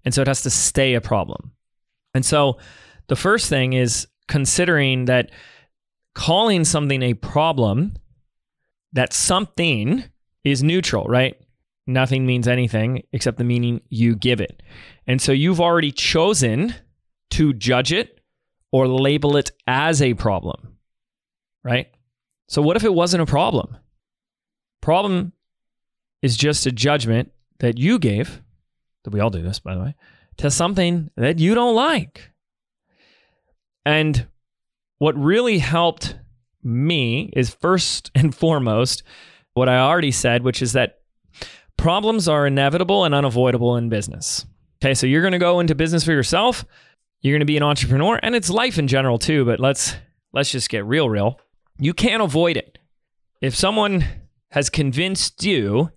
And 0.04 0.14
so 0.14 0.22
it 0.22 0.28
has 0.28 0.42
to 0.42 0.50
stay 0.50 0.94
a 0.94 1.00
problem. 1.00 1.52
And 2.14 2.24
so 2.24 2.58
the 3.08 3.16
first 3.16 3.48
thing 3.48 3.72
is 3.72 4.06
considering 4.28 5.06
that 5.06 5.30
calling 6.14 6.64
something 6.64 7.02
a 7.02 7.14
problem, 7.14 7.94
that 8.92 9.12
something 9.12 10.04
is 10.44 10.62
neutral, 10.62 11.04
right? 11.06 11.36
Nothing 11.86 12.24
means 12.24 12.48
anything 12.48 13.02
except 13.12 13.36
the 13.36 13.44
meaning 13.44 13.80
you 13.88 14.16
give 14.16 14.40
it. 14.40 14.62
And 15.06 15.20
so 15.20 15.32
you've 15.32 15.60
already 15.60 15.90
chosen 15.90 16.74
to 17.30 17.52
judge 17.52 17.92
it 17.92 18.20
or 18.72 18.88
label 18.88 19.36
it 19.36 19.50
as 19.66 20.00
a 20.00 20.14
problem, 20.14 20.76
right? 21.62 21.88
So, 22.48 22.62
what 22.62 22.76
if 22.76 22.84
it 22.84 22.94
wasn't 22.94 23.22
a 23.22 23.26
problem? 23.26 23.76
Problem 24.80 25.32
is 26.22 26.36
just 26.36 26.66
a 26.66 26.72
judgment 26.72 27.32
that 27.60 27.78
you 27.78 27.98
gave, 27.98 28.42
that 29.04 29.12
we 29.12 29.20
all 29.20 29.30
do 29.30 29.42
this, 29.42 29.58
by 29.58 29.74
the 29.74 29.80
way, 29.80 29.94
to 30.38 30.50
something 30.50 31.10
that 31.16 31.38
you 31.38 31.54
don't 31.54 31.74
like. 31.74 32.30
And 33.86 34.26
what 34.98 35.16
really 35.16 35.58
helped 35.58 36.16
me 36.62 37.30
is 37.34 37.54
first 37.54 38.10
and 38.14 38.34
foremost 38.34 39.02
what 39.52 39.68
I 39.68 39.78
already 39.78 40.10
said, 40.10 40.42
which 40.42 40.62
is 40.62 40.72
that 40.72 41.00
problems 41.76 42.28
are 42.28 42.46
inevitable 42.46 43.04
and 43.04 43.14
unavoidable 43.14 43.76
in 43.76 43.88
business. 43.88 44.46
Okay, 44.82 44.94
so 44.94 45.06
you're 45.06 45.22
going 45.22 45.32
to 45.32 45.38
go 45.38 45.60
into 45.60 45.74
business 45.74 46.04
for 46.04 46.12
yourself. 46.12 46.64
You're 47.20 47.32
going 47.32 47.40
to 47.40 47.46
be 47.46 47.56
an 47.56 47.62
entrepreneur 47.62 48.18
and 48.22 48.34
it's 48.34 48.50
life 48.50 48.78
in 48.78 48.88
general 48.88 49.18
too, 49.18 49.44
but 49.44 49.60
let's 49.60 49.96
let's 50.32 50.50
just 50.50 50.68
get 50.68 50.84
real 50.84 51.08
real. 51.08 51.40
You 51.78 51.94
can't 51.94 52.22
avoid 52.22 52.56
it. 52.56 52.78
If 53.40 53.54
someone 53.54 54.04
has 54.50 54.68
convinced 54.70 55.42
you 55.42 55.90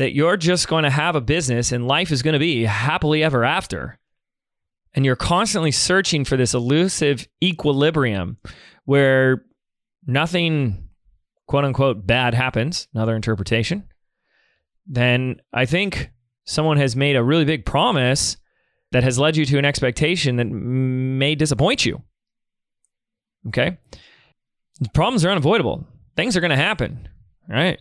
that 0.00 0.14
you're 0.14 0.38
just 0.38 0.66
going 0.66 0.84
to 0.84 0.90
have 0.90 1.14
a 1.14 1.20
business 1.20 1.72
and 1.72 1.86
life 1.86 2.10
is 2.10 2.22
going 2.22 2.32
to 2.32 2.38
be 2.38 2.64
happily 2.64 3.22
ever 3.22 3.44
after, 3.44 3.98
and 4.94 5.04
you're 5.04 5.14
constantly 5.14 5.70
searching 5.70 6.24
for 6.24 6.38
this 6.38 6.54
elusive 6.54 7.28
equilibrium 7.44 8.38
where 8.86 9.44
nothing 10.06 10.88
quote 11.46 11.66
unquote 11.66 12.06
bad 12.06 12.32
happens, 12.32 12.88
another 12.94 13.14
interpretation, 13.14 13.84
then 14.86 15.38
I 15.52 15.66
think 15.66 16.10
someone 16.46 16.78
has 16.78 16.96
made 16.96 17.14
a 17.14 17.22
really 17.22 17.44
big 17.44 17.66
promise 17.66 18.38
that 18.92 19.04
has 19.04 19.18
led 19.18 19.36
you 19.36 19.44
to 19.44 19.58
an 19.58 19.66
expectation 19.66 20.36
that 20.36 20.46
may 20.46 21.34
disappoint 21.34 21.84
you. 21.84 22.02
Okay? 23.48 23.76
Problems 24.94 25.26
are 25.26 25.30
unavoidable. 25.30 25.86
Things 26.16 26.38
are 26.38 26.40
going 26.40 26.52
to 26.52 26.56
happen, 26.56 27.06
right? 27.46 27.78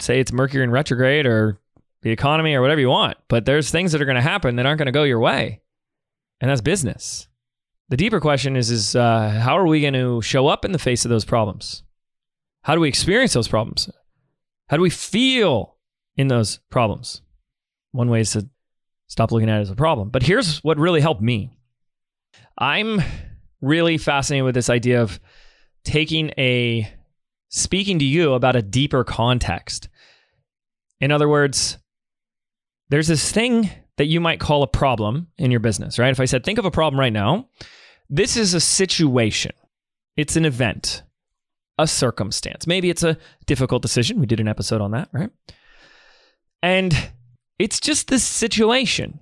Say 0.00 0.20
it's 0.20 0.32
Mercury 0.32 0.64
in 0.64 0.70
retrograde 0.70 1.26
or 1.26 1.58
the 2.02 2.10
economy 2.10 2.54
or 2.54 2.60
whatever 2.60 2.80
you 2.80 2.88
want, 2.88 3.16
but 3.28 3.44
there's 3.44 3.70
things 3.70 3.92
that 3.92 4.02
are 4.02 4.04
going 4.06 4.16
to 4.16 4.20
happen 4.20 4.56
that 4.56 4.66
aren't 4.66 4.78
going 4.78 4.86
to 4.86 4.92
go 4.92 5.04
your 5.04 5.20
way. 5.20 5.62
And 6.40 6.50
that's 6.50 6.60
business. 6.60 7.28
The 7.88 7.96
deeper 7.96 8.20
question 8.20 8.56
is 8.56 8.70
is 8.70 8.96
uh, 8.96 9.30
how 9.30 9.56
are 9.56 9.66
we 9.66 9.80
going 9.80 9.94
to 9.94 10.20
show 10.22 10.46
up 10.46 10.64
in 10.64 10.72
the 10.72 10.78
face 10.78 11.04
of 11.04 11.10
those 11.10 11.24
problems? 11.24 11.82
How 12.62 12.74
do 12.74 12.80
we 12.80 12.88
experience 12.88 13.32
those 13.32 13.48
problems? 13.48 13.90
How 14.68 14.76
do 14.76 14.82
we 14.82 14.90
feel 14.90 15.76
in 16.16 16.28
those 16.28 16.58
problems? 16.70 17.22
One 17.92 18.10
way 18.10 18.20
is 18.20 18.32
to 18.32 18.48
stop 19.06 19.32
looking 19.32 19.48
at 19.48 19.58
it 19.58 19.62
as 19.62 19.70
a 19.70 19.76
problem. 19.76 20.10
But 20.10 20.22
here's 20.22 20.58
what 20.64 20.78
really 20.78 21.00
helped 21.00 21.22
me. 21.22 21.50
I'm 22.58 23.02
really 23.60 23.98
fascinated 23.98 24.44
with 24.44 24.54
this 24.54 24.70
idea 24.70 25.02
of 25.02 25.20
taking 25.84 26.30
a 26.38 26.90
speaking 27.48 27.98
to 27.98 28.04
you 28.04 28.34
about 28.34 28.56
a 28.56 28.62
deeper 28.62 29.04
context. 29.04 29.88
In 31.00 31.12
other 31.12 31.28
words, 31.28 31.78
there's 32.88 33.08
this 33.08 33.30
thing 33.30 33.70
that 33.96 34.06
you 34.06 34.20
might 34.20 34.40
call 34.40 34.62
a 34.62 34.68
problem 34.68 35.28
in 35.38 35.50
your 35.50 35.60
business, 35.60 35.98
right? 35.98 36.10
If 36.10 36.20
I 36.20 36.24
said, 36.24 36.44
think 36.44 36.58
of 36.58 36.64
a 36.64 36.70
problem 36.70 36.98
right 36.98 37.12
now, 37.12 37.48
this 38.08 38.36
is 38.36 38.54
a 38.54 38.60
situation, 38.60 39.52
it's 40.16 40.36
an 40.36 40.44
event, 40.44 41.02
a 41.78 41.86
circumstance. 41.86 42.66
Maybe 42.66 42.90
it's 42.90 43.02
a 43.02 43.18
difficult 43.46 43.82
decision. 43.82 44.20
We 44.20 44.26
did 44.26 44.40
an 44.40 44.48
episode 44.48 44.80
on 44.80 44.90
that, 44.92 45.08
right? 45.12 45.30
And 46.62 47.10
it's 47.58 47.80
just 47.80 48.08
this 48.08 48.24
situation. 48.24 49.20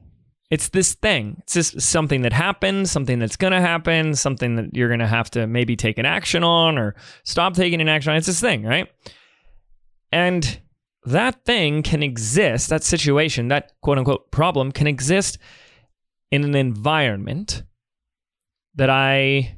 It's 0.52 0.68
this 0.68 0.92
thing. 0.92 1.36
It's 1.38 1.54
just 1.54 1.80
something 1.80 2.20
that 2.22 2.34
happens, 2.34 2.90
something 2.90 3.18
that's 3.18 3.36
going 3.36 3.54
to 3.54 3.60
happen, 3.62 4.14
something 4.14 4.56
that 4.56 4.76
you're 4.76 4.90
going 4.90 5.00
to 5.00 5.06
have 5.06 5.30
to 5.30 5.46
maybe 5.46 5.76
take 5.76 5.96
an 5.96 6.04
action 6.04 6.44
on 6.44 6.76
or 6.76 6.94
stop 7.24 7.54
taking 7.54 7.80
an 7.80 7.88
action 7.88 8.10
on. 8.10 8.18
It's 8.18 8.26
this 8.26 8.42
thing, 8.42 8.62
right? 8.62 8.86
And 10.12 10.60
that 11.06 11.46
thing 11.46 11.82
can 11.82 12.02
exist, 12.02 12.68
that 12.68 12.84
situation, 12.84 13.48
that 13.48 13.72
quote 13.80 13.96
unquote 13.96 14.30
problem 14.30 14.72
can 14.72 14.86
exist 14.86 15.38
in 16.30 16.44
an 16.44 16.54
environment 16.54 17.62
that 18.74 18.90
I 18.90 19.56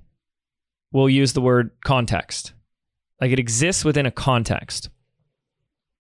will 0.93 1.11
use 1.11 1.33
the 1.33 1.41
word 1.41 1.73
context. 1.85 2.53
Like 3.21 3.33
it 3.33 3.41
exists 3.41 3.85
within 3.85 4.07
a 4.07 4.13
context. 4.13 4.91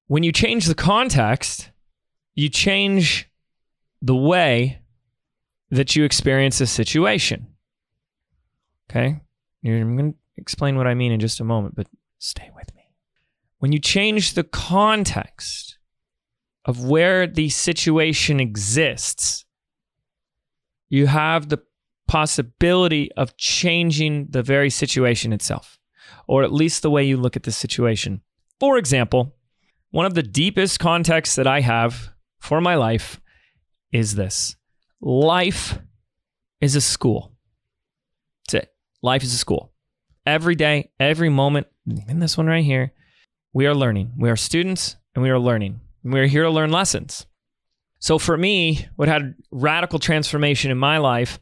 When 0.07 0.23
you 0.23 0.31
change 0.31 0.67
the 0.67 0.75
context, 0.77 1.73
you 2.37 2.49
change 2.49 3.29
the 4.01 4.15
way 4.15 4.79
that 5.75 5.97
you 5.97 6.05
experience 6.05 6.61
a 6.61 6.67
situation. 6.67 7.49
Okay? 8.89 9.21
I'm 9.65 9.97
going 9.97 10.13
to 10.13 10.19
explain 10.37 10.77
what 10.77 10.87
I 10.87 10.95
mean 10.95 11.11
in 11.11 11.21
just 11.21 11.41
a 11.41 11.45
moment, 11.45 11.75
but 11.75 11.89
stay 12.19 12.51
with 12.55 12.73
me. 12.75 12.83
When 13.59 13.73
you 13.73 13.79
change 13.81 14.35
the 14.35 14.45
context 14.45 15.79
of 16.65 16.85
where 16.85 17.27
the 17.27 17.49
situation 17.49 18.39
exists, 18.41 19.45
you 20.89 21.07
have 21.07 21.49
the 21.49 21.63
possibility 22.07 23.11
of 23.13 23.37
changing 23.37 24.29
the 24.31 24.43
very 24.43 24.71
situation 24.71 25.33
itself, 25.33 25.79
or 26.29 26.45
at 26.45 26.53
least 26.53 26.83
the 26.83 26.91
way 26.91 27.03
you 27.03 27.17
look 27.17 27.37
at 27.37 27.43
the 27.43 27.53
situation. 27.53 28.21
For 28.61 28.79
example, 28.79 29.35
one 29.91 30.07
of 30.07 30.15
the 30.15 30.23
deepest 30.23 30.79
contexts 30.79 31.35
that 31.37 31.47
I 31.47 31.61
have 31.61 32.11
for 32.39 32.61
my 32.61 32.77
life 32.77 33.21
is 33.91 34.15
this 34.15 34.57
life 35.05 35.79
is 36.61 36.75
a 36.75 36.81
school. 36.81 37.33
That's 38.47 38.65
it. 38.65 38.75
Life 39.03 39.23
is 39.23 39.35
a 39.35 39.39
school. 39.39 39.73
Every 40.27 40.55
day, 40.55 40.91
every 40.99 41.29
moment, 41.29 41.67
even 41.87 42.19
this 42.19 42.39
one 42.39 42.47
right 42.47 42.65
here, 42.65 42.93
we 43.53 43.67
are 43.67 43.75
learning. 43.75 44.15
We 44.19 44.31
are 44.31 44.37
students 44.37 44.97
and 45.15 45.23
we 45.23 45.29
are 45.29 45.39
learning. 45.39 45.81
And 46.03 46.13
we 46.13 46.21
are 46.21 46.27
here 46.27 46.45
to 46.45 46.51
learn 46.51 46.73
lessons. 46.73 47.27
So 47.99 48.19
for 48.19 48.37
me, 48.37 48.89
what 48.97 49.09
had 49.09 49.35
radical 49.51 49.99
transformation 49.99 50.71
in 50.71 50.79
my 50.79 50.99
life 50.99 51.39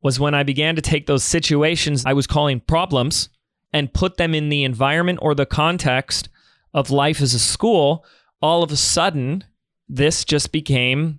was 0.00 0.20
when 0.20 0.34
I 0.34 0.44
began 0.44 0.76
to 0.76 0.82
take 0.82 1.06
those 1.06 1.24
situations 1.24 2.06
I 2.06 2.12
was 2.12 2.28
calling 2.28 2.60
problems 2.60 3.28
and 3.72 3.92
put 3.92 4.16
them 4.16 4.34
in 4.34 4.48
the 4.48 4.62
environment 4.62 5.18
or 5.20 5.34
the 5.34 5.46
context 5.46 6.28
of 6.72 6.90
life 6.90 7.20
as 7.20 7.34
a 7.34 7.40
school. 7.40 8.04
All 8.40 8.62
of 8.62 8.70
a 8.70 8.76
sudden, 8.76 9.42
this 9.88 10.24
just 10.24 10.52
became 10.52 11.18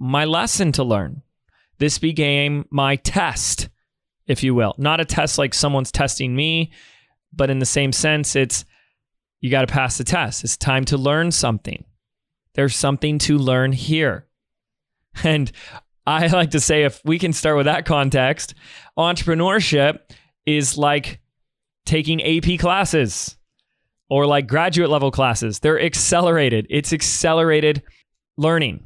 my 0.00 0.24
lesson 0.24 0.72
to 0.72 0.82
learn. 0.82 1.22
This 1.78 1.98
became 1.98 2.66
my 2.70 2.96
test, 2.96 3.68
if 4.26 4.42
you 4.42 4.54
will. 4.54 4.74
Not 4.78 5.00
a 5.00 5.04
test 5.04 5.38
like 5.38 5.54
someone's 5.54 5.92
testing 5.92 6.34
me, 6.34 6.72
but 7.32 7.50
in 7.50 7.58
the 7.58 7.66
same 7.66 7.92
sense, 7.92 8.34
it's 8.34 8.64
you 9.40 9.50
got 9.50 9.62
to 9.62 9.72
pass 9.72 9.98
the 9.98 10.04
test. 10.04 10.42
It's 10.42 10.56
time 10.56 10.84
to 10.86 10.96
learn 10.96 11.30
something. 11.30 11.84
There's 12.54 12.74
something 12.74 13.18
to 13.20 13.38
learn 13.38 13.72
here. 13.72 14.26
And 15.24 15.50
I 16.06 16.28
like 16.28 16.52
to 16.52 16.60
say, 16.60 16.84
if 16.84 17.00
we 17.04 17.18
can 17.18 17.32
start 17.32 17.56
with 17.56 17.66
that 17.66 17.84
context, 17.84 18.54
entrepreneurship 18.96 19.98
is 20.46 20.78
like 20.78 21.20
taking 21.84 22.22
AP 22.22 22.58
classes 22.60 23.36
or 24.08 24.26
like 24.26 24.46
graduate 24.46 24.88
level 24.88 25.10
classes. 25.10 25.58
They're 25.58 25.80
accelerated, 25.80 26.66
it's 26.70 26.92
accelerated 26.92 27.82
learning. 28.36 28.84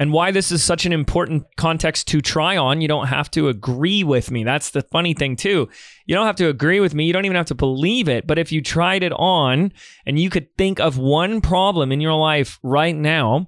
And 0.00 0.14
why 0.14 0.30
this 0.30 0.50
is 0.50 0.64
such 0.64 0.86
an 0.86 0.94
important 0.94 1.44
context 1.56 2.08
to 2.08 2.22
try 2.22 2.56
on, 2.56 2.80
you 2.80 2.88
don't 2.88 3.08
have 3.08 3.30
to 3.32 3.48
agree 3.48 4.02
with 4.02 4.30
me. 4.30 4.44
That's 4.44 4.70
the 4.70 4.80
funny 4.80 5.12
thing, 5.12 5.36
too. 5.36 5.68
You 6.06 6.14
don't 6.14 6.24
have 6.24 6.36
to 6.36 6.48
agree 6.48 6.80
with 6.80 6.94
me. 6.94 7.04
You 7.04 7.12
don't 7.12 7.26
even 7.26 7.36
have 7.36 7.46
to 7.46 7.54
believe 7.54 8.08
it. 8.08 8.26
But 8.26 8.38
if 8.38 8.50
you 8.50 8.62
tried 8.62 9.02
it 9.02 9.12
on 9.12 9.74
and 10.06 10.18
you 10.18 10.30
could 10.30 10.56
think 10.56 10.80
of 10.80 10.96
one 10.96 11.42
problem 11.42 11.92
in 11.92 12.00
your 12.00 12.14
life 12.14 12.58
right 12.62 12.96
now, 12.96 13.46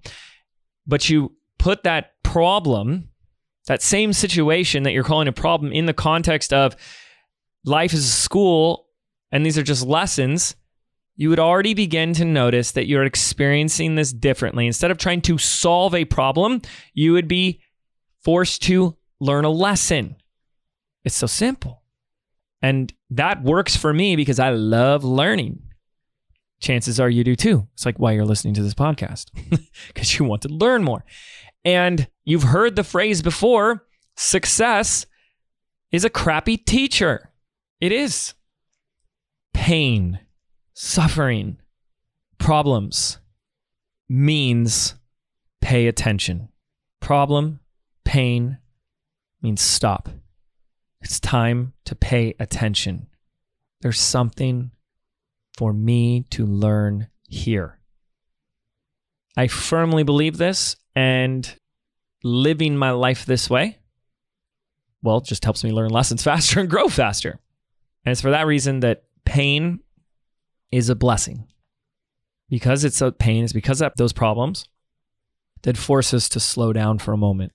but 0.86 1.08
you 1.08 1.34
put 1.58 1.84
that 1.84 2.22
problem, 2.22 3.08
that 3.66 3.80
same 3.80 4.12
situation 4.12 4.82
that 4.82 4.92
you're 4.92 5.04
calling 5.04 5.28
a 5.28 5.32
problem 5.32 5.72
in 5.72 5.86
the 5.86 5.94
context 5.94 6.52
of 6.52 6.76
life 7.64 7.94
is 7.94 8.04
a 8.04 8.10
school 8.10 8.88
and 9.30 9.46
these 9.46 9.56
are 9.56 9.62
just 9.62 9.86
lessons, 9.86 10.54
you 11.16 11.28
would 11.28 11.38
already 11.38 11.74
begin 11.74 12.14
to 12.14 12.24
notice 12.24 12.72
that 12.72 12.86
you're 12.86 13.04
experiencing 13.04 13.94
this 13.94 14.12
differently. 14.12 14.66
Instead 14.66 14.90
of 14.90 14.98
trying 14.98 15.20
to 15.22 15.38
solve 15.38 15.94
a 15.94 16.04
problem, 16.04 16.62
you 16.94 17.12
would 17.12 17.28
be 17.28 17.60
forced 18.22 18.62
to 18.62 18.96
learn 19.20 19.44
a 19.44 19.50
lesson. 19.50 20.16
It's 21.04 21.16
so 21.16 21.26
simple. 21.26 21.82
And 22.62 22.92
that 23.10 23.42
works 23.42 23.76
for 23.76 23.92
me 23.92 24.16
because 24.16 24.38
I 24.38 24.50
love 24.50 25.04
learning. 25.04 25.62
Chances 26.60 27.00
are 27.00 27.10
you 27.10 27.24
do 27.24 27.34
too. 27.34 27.66
It's 27.74 27.84
like 27.84 27.98
why 27.98 28.12
you're 28.12 28.24
listening 28.24 28.54
to 28.54 28.62
this 28.62 28.74
podcast 28.74 29.30
because 29.88 30.18
you 30.18 30.24
want 30.24 30.42
to 30.42 30.48
learn 30.48 30.84
more. 30.84 31.04
And 31.64 32.08
you've 32.24 32.44
heard 32.44 32.76
the 32.76 32.84
phrase 32.84 33.20
before 33.20 33.84
success 34.16 35.06
is 35.90 36.04
a 36.04 36.10
crappy 36.10 36.56
teacher. 36.56 37.32
It 37.80 37.92
is. 37.92 38.34
Pain, 39.52 40.20
suffering, 40.74 41.58
problems 42.38 43.18
means 44.08 44.94
pay 45.60 45.86
attention. 45.86 46.48
Problem, 47.00 47.60
pain 48.04 48.58
means 49.40 49.60
stop. 49.60 50.08
It's 51.00 51.18
time 51.18 51.72
to 51.84 51.94
pay 51.94 52.34
attention. 52.38 53.08
There's 53.80 54.00
something 54.00 54.70
for 55.56 55.72
me 55.72 56.26
to 56.30 56.46
learn 56.46 57.08
here. 57.28 57.78
I 59.36 59.48
firmly 59.48 60.02
believe 60.02 60.36
this, 60.36 60.76
and 60.94 61.56
living 62.22 62.76
my 62.76 62.90
life 62.90 63.24
this 63.24 63.48
way, 63.50 63.78
well, 65.02 65.20
just 65.20 65.44
helps 65.44 65.64
me 65.64 65.72
learn 65.72 65.90
lessons 65.90 66.22
faster 66.24 66.60
and 66.60 66.70
grow 66.70 66.88
faster. 66.88 67.40
And 68.04 68.12
it's 68.12 68.20
for 68.20 68.30
that 68.30 68.46
reason 68.46 68.80
that 68.80 69.04
pain 69.24 69.80
is 70.72 70.88
a 70.88 70.96
blessing. 70.96 71.46
Because 72.48 72.84
it's 72.84 73.00
a 73.00 73.12
pain, 73.12 73.44
it's 73.44 73.52
because 73.52 73.80
of 73.80 73.92
those 73.96 74.12
problems 74.12 74.66
that 75.62 75.76
force 75.76 76.12
us 76.12 76.28
to 76.30 76.40
slow 76.40 76.72
down 76.72 76.98
for 76.98 77.12
a 77.12 77.18
moment. 77.18 77.52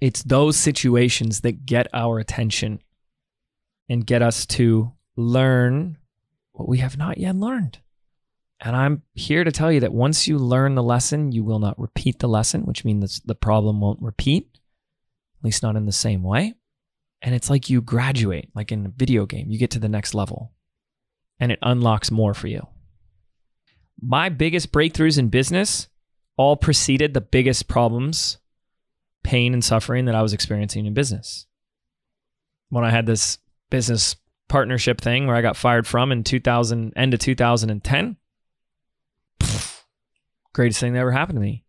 It's 0.00 0.22
those 0.22 0.56
situations 0.56 1.40
that 1.40 1.66
get 1.66 1.88
our 1.92 2.18
attention 2.18 2.80
and 3.88 4.06
get 4.06 4.22
us 4.22 4.46
to 4.46 4.92
learn 5.16 5.98
what 6.52 6.68
we 6.68 6.78
have 6.78 6.96
not 6.96 7.18
yet 7.18 7.34
learned. 7.34 7.78
And 8.60 8.74
I'm 8.74 9.02
here 9.14 9.44
to 9.44 9.52
tell 9.52 9.70
you 9.70 9.80
that 9.80 9.92
once 9.92 10.26
you 10.26 10.38
learn 10.38 10.74
the 10.74 10.82
lesson, 10.82 11.32
you 11.32 11.44
will 11.44 11.58
not 11.58 11.78
repeat 11.78 12.18
the 12.18 12.28
lesson, 12.28 12.64
which 12.64 12.84
means 12.84 13.20
the 13.24 13.34
problem 13.34 13.80
won't 13.80 14.00
repeat, 14.00 14.48
at 14.54 15.44
least 15.44 15.62
not 15.62 15.76
in 15.76 15.86
the 15.86 15.92
same 15.92 16.22
way. 16.22 16.54
And 17.20 17.34
it's 17.34 17.50
like 17.50 17.68
you 17.68 17.82
graduate, 17.82 18.50
like 18.54 18.72
in 18.72 18.86
a 18.86 18.92
video 18.94 19.26
game, 19.26 19.50
you 19.50 19.58
get 19.58 19.70
to 19.72 19.78
the 19.78 19.88
next 19.88 20.14
level 20.14 20.52
and 21.38 21.52
it 21.52 21.58
unlocks 21.62 22.10
more 22.10 22.34
for 22.34 22.46
you. 22.48 22.66
My 24.00 24.28
biggest 24.28 24.72
breakthroughs 24.72 25.18
in 25.18 25.28
business 25.28 25.88
all 26.36 26.56
preceded 26.56 27.14
the 27.14 27.20
biggest 27.20 27.66
problems, 27.66 28.38
pain, 29.22 29.54
and 29.54 29.64
suffering 29.64 30.04
that 30.04 30.14
I 30.14 30.22
was 30.22 30.32
experiencing 30.32 30.86
in 30.86 30.94
business. 30.94 31.46
When 32.68 32.84
I 32.84 32.90
had 32.90 33.06
this 33.06 33.38
business 33.70 34.16
partnership 34.48 35.00
thing 35.00 35.26
where 35.26 35.36
I 35.36 35.42
got 35.42 35.56
fired 35.56 35.86
from 35.86 36.12
in 36.12 36.24
2000, 36.24 36.92
end 36.94 37.14
of 37.14 37.20
2010, 37.20 38.16
pff, 39.40 39.82
greatest 40.52 40.80
thing 40.80 40.92
that 40.92 41.00
ever 41.00 41.12
happened 41.12 41.36
to 41.36 41.40
me. 41.40 41.64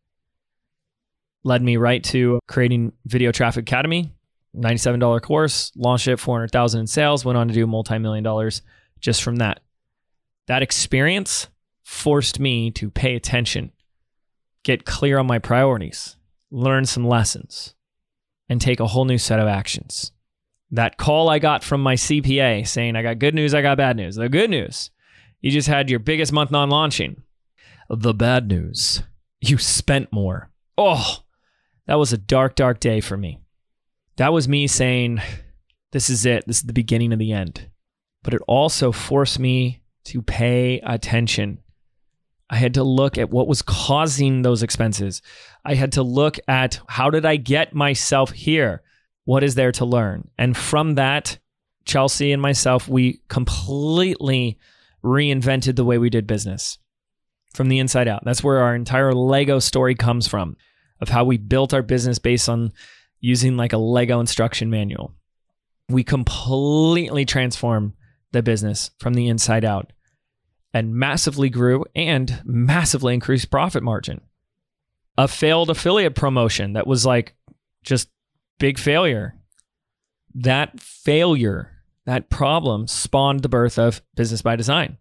Led 1.43 1.61
me 1.61 1.77
right 1.77 2.03
to 2.05 2.39
creating 2.47 2.91
Video 3.05 3.31
Traffic 3.31 3.61
Academy, 3.63 4.11
$97 4.55 5.21
course, 5.21 5.71
launched 5.75 6.07
it, 6.07 6.17
400,000 6.17 6.81
in 6.81 6.87
sales, 6.87 7.23
went 7.23 7.37
on 7.37 7.47
to 7.47 7.53
do 7.53 7.65
multi-million 7.65 8.23
dollars 8.23 8.61
just 8.99 9.23
from 9.23 9.37
that. 9.37 9.61
That 10.47 10.61
experience 10.61 11.47
forced 11.83 12.39
me 12.39 12.71
to 12.71 12.89
pay 12.89 13.15
attention, 13.15 13.71
get 14.63 14.85
clear 14.85 15.17
on 15.19 15.27
my 15.27 15.39
priorities, 15.39 16.17
learn 16.51 16.85
some 16.85 17.07
lessons, 17.07 17.75
and 18.49 18.59
take 18.59 18.79
a 18.79 18.87
whole 18.87 19.05
new 19.05 19.17
set 19.17 19.39
of 19.39 19.47
actions. 19.47 20.11
That 20.71 20.97
call 20.97 21.29
I 21.29 21.39
got 21.39 21.63
from 21.63 21.81
my 21.81 21.95
CPA 21.95 22.67
saying, 22.67 22.95
I 22.95 23.01
got 23.01 23.19
good 23.19 23.33
news, 23.33 23.53
I 23.53 23.61
got 23.61 23.77
bad 23.77 23.95
news. 23.95 24.15
The 24.15 24.29
good 24.29 24.49
news, 24.49 24.91
you 25.41 25.51
just 25.51 25.67
had 25.67 25.89
your 25.89 25.99
biggest 25.99 26.33
month 26.33 26.51
non 26.51 26.69
launching. 26.69 27.23
The 27.89 28.13
bad 28.13 28.49
news, 28.49 29.01
you 29.39 29.57
spent 29.57 30.11
more. 30.11 30.51
Oh, 30.77 31.19
that 31.85 31.95
was 31.95 32.11
a 32.11 32.17
dark, 32.17 32.55
dark 32.55 32.79
day 32.79 32.99
for 32.99 33.15
me. 33.15 33.39
That 34.17 34.33
was 34.33 34.47
me 34.47 34.67
saying, 34.67 35.21
This 35.91 36.09
is 36.09 36.25
it. 36.25 36.45
This 36.47 36.57
is 36.57 36.63
the 36.63 36.73
beginning 36.73 37.13
of 37.13 37.19
the 37.19 37.31
end. 37.31 37.69
But 38.27 38.33
it 38.33 38.41
also 38.45 38.91
forced 38.91 39.39
me 39.39 39.79
to 40.03 40.21
pay 40.21 40.81
attention. 40.81 41.59
I 42.49 42.57
had 42.57 42.73
to 42.73 42.83
look 42.83 43.17
at 43.17 43.29
what 43.29 43.47
was 43.47 43.61
causing 43.61 44.41
those 44.41 44.63
expenses. 44.63 45.21
I 45.63 45.75
had 45.75 45.93
to 45.93 46.03
look 46.03 46.37
at 46.45 46.81
how 46.89 47.09
did 47.09 47.25
I 47.25 47.37
get 47.37 47.73
myself 47.73 48.31
here? 48.31 48.81
What 49.23 49.45
is 49.45 49.55
there 49.55 49.71
to 49.71 49.85
learn? 49.85 50.27
And 50.37 50.57
from 50.57 50.95
that, 50.95 51.39
Chelsea 51.85 52.33
and 52.33 52.41
myself, 52.41 52.89
we 52.89 53.21
completely 53.29 54.57
reinvented 55.01 55.77
the 55.77 55.85
way 55.85 55.97
we 55.97 56.09
did 56.09 56.27
business 56.27 56.79
from 57.53 57.69
the 57.69 57.79
inside 57.79 58.09
out. 58.09 58.25
That's 58.25 58.43
where 58.43 58.57
our 58.57 58.75
entire 58.75 59.13
Lego 59.13 59.59
story 59.59 59.95
comes 59.95 60.27
from 60.27 60.57
of 60.99 61.07
how 61.07 61.23
we 61.23 61.37
built 61.37 61.73
our 61.73 61.81
business 61.81 62.19
based 62.19 62.49
on 62.49 62.73
using 63.21 63.55
like 63.55 63.71
a 63.71 63.77
Lego 63.77 64.19
instruction 64.19 64.69
manual. 64.69 65.13
We 65.87 66.03
completely 66.03 67.23
transformed 67.23 67.93
the 68.31 68.43
business 68.43 68.91
from 68.99 69.13
the 69.13 69.27
inside 69.27 69.65
out 69.65 69.93
and 70.73 70.93
massively 70.93 71.49
grew 71.49 71.85
and 71.95 72.41
massively 72.45 73.13
increased 73.13 73.49
profit 73.49 73.83
margin. 73.83 74.21
A 75.17 75.27
failed 75.27 75.69
affiliate 75.69 76.15
promotion 76.15 76.73
that 76.73 76.85
was 76.85 77.05
like 77.05 77.35
just 77.83 78.09
big 78.59 78.77
failure. 78.77 79.35
That 80.35 80.79
failure, 80.79 81.71
that 82.05 82.29
problem 82.29 82.87
spawned 82.87 83.41
the 83.41 83.49
birth 83.49 83.79
of 83.79 84.01
Business 84.15 84.41
by 84.41 84.55
Design. 84.55 84.97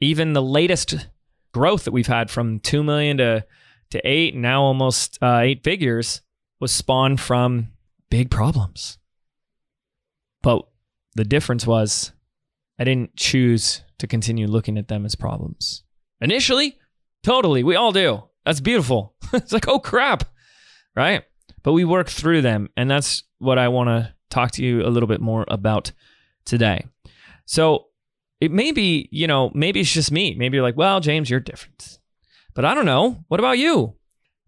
Even 0.00 0.32
the 0.34 0.42
latest 0.42 1.08
growth 1.52 1.84
that 1.84 1.92
we've 1.92 2.06
had 2.06 2.30
from 2.30 2.60
2 2.60 2.82
million 2.82 3.16
to 3.16 3.44
to 3.90 4.00
8 4.04 4.34
now 4.34 4.62
almost 4.62 5.18
uh, 5.22 5.38
8 5.38 5.62
figures 5.62 6.20
was 6.58 6.72
spawned 6.72 7.20
from 7.20 7.68
big 8.10 8.30
problems. 8.30 8.98
But 10.42 10.66
the 11.14 11.24
difference 11.24 11.66
was 11.66 12.12
I 12.78 12.84
didn't 12.84 13.16
choose 13.16 13.82
to 13.98 14.06
continue 14.06 14.46
looking 14.46 14.78
at 14.78 14.88
them 14.88 15.04
as 15.04 15.14
problems. 15.14 15.82
Initially, 16.20 16.78
totally, 17.22 17.62
we 17.62 17.76
all 17.76 17.92
do. 17.92 18.24
That's 18.44 18.60
beautiful. 18.60 19.14
it's 19.32 19.52
like, 19.52 19.68
oh 19.68 19.78
crap, 19.78 20.24
right? 20.94 21.24
But 21.62 21.72
we 21.72 21.84
work 21.84 22.08
through 22.08 22.42
them, 22.42 22.68
and 22.76 22.90
that's 22.90 23.22
what 23.38 23.58
I 23.58 23.68
want 23.68 23.88
to 23.88 24.14
talk 24.30 24.52
to 24.52 24.64
you 24.64 24.82
a 24.84 24.88
little 24.88 25.06
bit 25.06 25.20
more 25.20 25.44
about 25.48 25.92
today. 26.44 26.84
So 27.44 27.86
it 28.40 28.52
may 28.52 28.72
be, 28.72 29.08
you 29.10 29.26
know, 29.26 29.50
maybe 29.54 29.80
it's 29.80 29.92
just 29.92 30.12
me. 30.12 30.34
Maybe 30.34 30.56
you're 30.56 30.64
like, 30.64 30.76
well, 30.76 31.00
James, 31.00 31.30
you're 31.30 31.40
different. 31.40 31.98
But 32.54 32.64
I 32.64 32.74
don't 32.74 32.86
know. 32.86 33.24
What 33.28 33.40
about 33.40 33.58
you? 33.58 33.96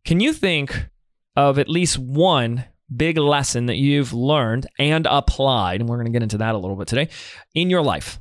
Can 0.04 0.20
you 0.20 0.32
think 0.32 0.88
of 1.36 1.58
at 1.58 1.68
least 1.68 1.98
one 1.98 2.64
big 2.94 3.18
lesson 3.18 3.66
that 3.66 3.76
you've 3.76 4.12
learned 4.12 4.66
and 4.78 5.06
applied, 5.08 5.80
and 5.80 5.88
we're 5.88 5.96
going 5.96 6.06
to 6.06 6.12
get 6.12 6.22
into 6.22 6.38
that 6.38 6.54
a 6.54 6.58
little 6.58 6.76
bit 6.76 6.88
today, 6.88 7.08
in 7.54 7.70
your 7.70 7.82
life, 7.82 8.18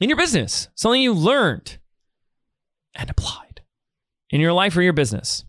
in 0.00 0.08
your 0.08 0.18
business, 0.18 0.68
something 0.74 1.02
you 1.02 1.12
learned 1.12 1.78
and 2.94 3.10
applied 3.10 3.62
in 4.30 4.40
your 4.40 4.52
life 4.52 4.76
or 4.76 4.82
your 4.82 4.92
business. 4.92 5.44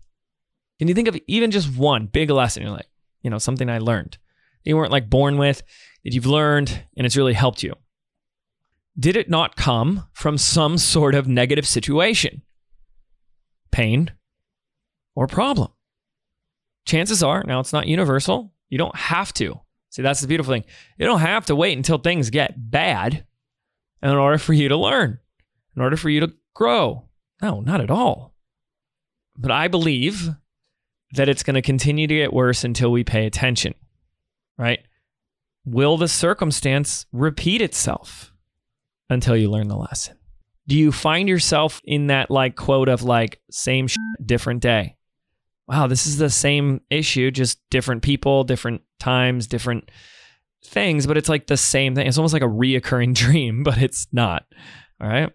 Can 0.77 0.87
you 0.87 0.93
think 0.93 1.07
of 1.07 1.17
even 1.27 1.51
just 1.51 1.75
one 1.75 2.07
big 2.07 2.29
lesson? 2.29 2.63
You're 2.63 2.71
like, 2.71 2.89
you 3.21 3.29
know, 3.29 3.37
something 3.37 3.69
I 3.69 3.79
learned 3.79 4.17
that 4.63 4.69
you 4.69 4.77
weren't 4.77 4.91
like 4.91 5.09
born 5.09 5.37
with, 5.37 5.61
that 6.03 6.13
you've 6.13 6.25
learned 6.25 6.83
and 6.95 7.05
it's 7.05 7.17
really 7.17 7.33
helped 7.33 7.63
you. 7.63 7.73
Did 8.97 9.15
it 9.15 9.29
not 9.29 9.55
come 9.55 10.07
from 10.13 10.37
some 10.37 10.77
sort 10.77 11.15
of 11.15 11.27
negative 11.27 11.67
situation, 11.67 12.41
pain, 13.71 14.11
or 15.15 15.27
problem? 15.27 15.71
Chances 16.85 17.21
are, 17.21 17.43
now 17.43 17.59
it's 17.59 17.73
not 17.73 17.87
universal, 17.87 18.53
you 18.69 18.77
don't 18.77 18.95
have 18.95 19.33
to. 19.35 19.59
See, 19.89 20.01
that's 20.01 20.21
the 20.21 20.27
beautiful 20.27 20.53
thing. 20.53 20.65
You 20.97 21.05
don't 21.05 21.19
have 21.19 21.45
to 21.47 21.55
wait 21.55 21.77
until 21.77 21.97
things 21.97 22.29
get 22.29 22.53
bad 22.57 23.25
in 24.01 24.11
order 24.11 24.37
for 24.37 24.53
you 24.53 24.69
to 24.69 24.77
learn, 24.77 25.19
in 25.75 25.81
order 25.81 25.97
for 25.97 26.09
you 26.09 26.19
to 26.21 26.33
grow. 26.53 27.05
No, 27.41 27.61
not 27.61 27.81
at 27.81 27.91
all. 27.91 28.33
But 29.37 29.51
I 29.51 29.67
believe 29.67 30.29
that 31.13 31.29
it's 31.29 31.43
going 31.43 31.55
to 31.55 31.61
continue 31.61 32.07
to 32.07 32.15
get 32.15 32.33
worse 32.33 32.63
until 32.63 32.91
we 32.91 33.03
pay 33.03 33.25
attention, 33.25 33.73
right? 34.57 34.79
Will 35.65 35.97
the 35.97 36.07
circumstance 36.07 37.05
repeat 37.11 37.61
itself 37.61 38.33
until 39.09 39.35
you 39.35 39.49
learn 39.49 39.67
the 39.67 39.77
lesson? 39.77 40.17
Do 40.67 40.77
you 40.77 40.91
find 40.91 41.27
yourself 41.27 41.81
in 41.83 42.07
that 42.07 42.29
like 42.29 42.55
quote 42.55 42.89
of 42.89 43.01
like 43.01 43.39
same 43.49 43.87
different 44.25 44.61
day? 44.61 44.97
wow, 45.69 45.85
this 45.85 46.07
is 46.07 46.17
the 46.17 46.31
same 46.31 46.81
issue, 46.89 47.29
just 47.29 47.59
different 47.69 48.01
people, 48.01 48.43
different 48.43 48.81
times, 48.99 49.45
different 49.45 49.91
things, 50.63 51.07
but 51.07 51.17
it's 51.17 51.29
like 51.29 51.47
the 51.47 51.57
same 51.57 51.95
thing. 51.95 52.07
It's 52.07 52.17
almost 52.17 52.33
like 52.33 52.43
a 52.43 52.47
reoccurring 52.47 53.13
dream, 53.13 53.63
but 53.63 53.77
it's 53.77 54.07
not. 54.11 54.45
All 55.01 55.07
right. 55.07 55.31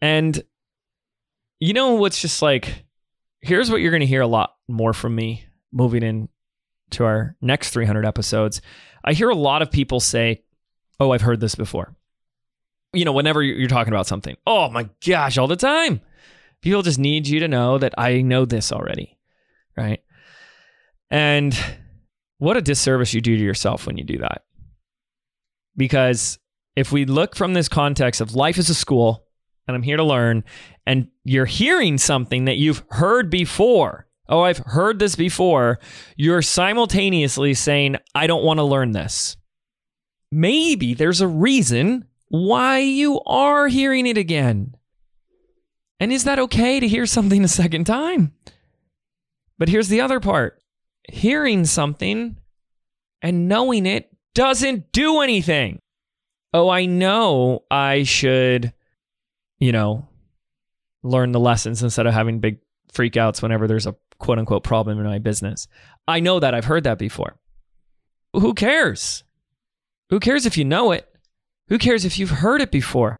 And 0.00 0.42
you 1.58 1.74
know 1.74 1.94
what's 1.94 2.20
just 2.20 2.42
like, 2.42 2.84
here's 3.42 3.70
what 3.70 3.80
you're 3.80 3.90
going 3.90 4.00
to 4.00 4.06
hear 4.06 4.22
a 4.22 4.26
lot 4.26 4.56
more 4.68 4.92
from 4.92 5.14
me 5.14 5.44
moving 5.72 6.02
in 6.02 6.28
to 6.90 7.04
our 7.04 7.36
next 7.40 7.70
300 7.70 8.04
episodes. 8.04 8.60
I 9.04 9.12
hear 9.12 9.28
a 9.28 9.34
lot 9.34 9.62
of 9.62 9.70
people 9.70 10.00
say, 10.00 10.42
Oh, 10.98 11.12
I've 11.12 11.22
heard 11.22 11.40
this 11.40 11.54
before. 11.54 11.96
You 12.92 13.06
know, 13.06 13.12
whenever 13.12 13.42
you're 13.42 13.68
talking 13.68 13.92
about 13.92 14.06
something, 14.06 14.36
oh 14.46 14.68
my 14.68 14.90
gosh, 15.06 15.38
all 15.38 15.46
the 15.46 15.56
time. 15.56 16.00
People 16.60 16.82
just 16.82 16.98
need 16.98 17.26
you 17.26 17.40
to 17.40 17.48
know 17.48 17.78
that 17.78 17.94
I 17.96 18.20
know 18.20 18.44
this 18.44 18.70
already, 18.70 19.16
right? 19.76 20.02
And 21.10 21.58
what 22.40 22.56
a 22.56 22.62
disservice 22.62 23.12
you 23.12 23.20
do 23.20 23.36
to 23.36 23.44
yourself 23.44 23.86
when 23.86 23.98
you 23.98 24.04
do 24.04 24.18
that. 24.18 24.42
Because 25.76 26.38
if 26.74 26.90
we 26.90 27.04
look 27.04 27.36
from 27.36 27.52
this 27.52 27.68
context 27.68 28.20
of 28.20 28.34
life 28.34 28.56
as 28.56 28.70
a 28.70 28.74
school, 28.74 29.26
and 29.68 29.76
I'm 29.76 29.82
here 29.82 29.98
to 29.98 30.02
learn, 30.02 30.42
and 30.86 31.08
you're 31.22 31.44
hearing 31.44 31.98
something 31.98 32.46
that 32.46 32.56
you've 32.56 32.82
heard 32.88 33.28
before, 33.28 34.06
oh, 34.26 34.40
I've 34.40 34.58
heard 34.58 34.98
this 34.98 35.16
before, 35.16 35.80
you're 36.16 36.40
simultaneously 36.40 37.52
saying, 37.52 37.96
I 38.14 38.26
don't 38.26 38.44
want 38.44 38.56
to 38.56 38.64
learn 38.64 38.92
this. 38.92 39.36
Maybe 40.32 40.94
there's 40.94 41.20
a 41.20 41.28
reason 41.28 42.06
why 42.28 42.78
you 42.78 43.20
are 43.26 43.68
hearing 43.68 44.06
it 44.06 44.16
again. 44.16 44.76
And 45.98 46.10
is 46.10 46.24
that 46.24 46.38
okay 46.38 46.80
to 46.80 46.88
hear 46.88 47.04
something 47.04 47.44
a 47.44 47.48
second 47.48 47.84
time? 47.84 48.32
But 49.58 49.68
here's 49.68 49.88
the 49.88 50.00
other 50.00 50.20
part 50.20 50.60
hearing 51.08 51.64
something 51.64 52.36
and 53.22 53.48
knowing 53.48 53.86
it 53.86 54.10
doesn't 54.34 54.92
do 54.92 55.20
anything. 55.20 55.80
Oh, 56.52 56.68
I 56.68 56.86
know 56.86 57.64
I 57.70 58.02
should, 58.02 58.72
you 59.58 59.72
know, 59.72 60.08
learn 61.02 61.32
the 61.32 61.40
lessons 61.40 61.82
instead 61.82 62.06
of 62.06 62.14
having 62.14 62.40
big 62.40 62.58
freakouts 62.92 63.42
whenever 63.42 63.66
there's 63.66 63.86
a 63.86 63.96
quote 64.18 64.38
unquote 64.38 64.64
problem 64.64 64.98
in 64.98 65.04
my 65.04 65.18
business. 65.18 65.68
I 66.08 66.20
know 66.20 66.40
that. 66.40 66.54
I've 66.54 66.64
heard 66.64 66.84
that 66.84 66.98
before. 66.98 67.36
Who 68.32 68.54
cares? 68.54 69.24
Who 70.10 70.20
cares 70.20 70.46
if 70.46 70.58
you 70.58 70.64
know 70.64 70.92
it? 70.92 71.06
Who 71.68 71.78
cares 71.78 72.04
if 72.04 72.18
you've 72.18 72.30
heard 72.30 72.60
it 72.60 72.72
before? 72.72 73.16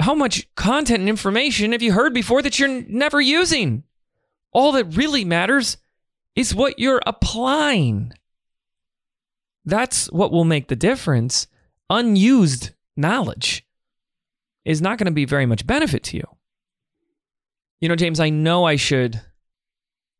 how 0.00 0.14
much 0.14 0.46
content 0.54 1.00
and 1.00 1.08
information 1.08 1.72
have 1.72 1.82
you 1.82 1.92
heard 1.92 2.12
before 2.12 2.42
that 2.42 2.58
you're 2.58 2.82
never 2.88 3.20
using? 3.20 3.84
All 4.52 4.72
that 4.72 4.96
really 4.96 5.24
matters 5.24 5.78
is 6.36 6.54
what 6.54 6.78
you're 6.78 7.02
applying. 7.06 8.12
That's 9.64 10.06
what 10.12 10.30
will 10.30 10.44
make 10.44 10.68
the 10.68 10.76
difference. 10.76 11.48
Unused 11.90 12.70
knowledge 12.96 13.66
is 14.64 14.82
not 14.82 14.98
going 14.98 15.06
to 15.06 15.12
be 15.12 15.24
very 15.24 15.46
much 15.46 15.66
benefit 15.66 16.04
to 16.04 16.16
you. 16.18 16.24
You 17.80 17.88
know, 17.88 17.96
James, 17.96 18.20
I 18.20 18.30
know 18.30 18.64
I 18.64 18.76
should 18.76 19.20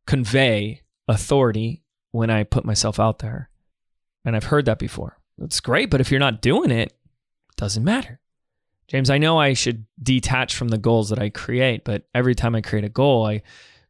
convey 0.06 0.82
authority 1.08 1.82
when 2.10 2.30
I 2.30 2.44
put 2.44 2.64
myself 2.64 2.98
out 2.98 3.18
there. 3.20 3.50
And 4.24 4.34
I've 4.34 4.44
heard 4.44 4.64
that 4.64 4.78
before. 4.78 5.18
It's 5.40 5.60
great, 5.60 5.90
but 5.90 6.00
if 6.00 6.10
you're 6.10 6.20
not 6.20 6.42
doing 6.42 6.70
it, 6.70 6.88
it 6.88 7.56
doesn't 7.56 7.84
matter. 7.84 8.20
James, 8.88 9.10
I 9.10 9.18
know 9.18 9.38
I 9.38 9.52
should 9.52 9.84
detach 10.00 10.54
from 10.54 10.68
the 10.68 10.78
goals 10.78 11.08
that 11.10 11.18
I 11.18 11.28
create, 11.28 11.84
but 11.84 12.06
every 12.14 12.34
time 12.34 12.54
I 12.54 12.60
create 12.60 12.84
a 12.84 12.88
goal, 12.88 13.26
I 13.26 13.42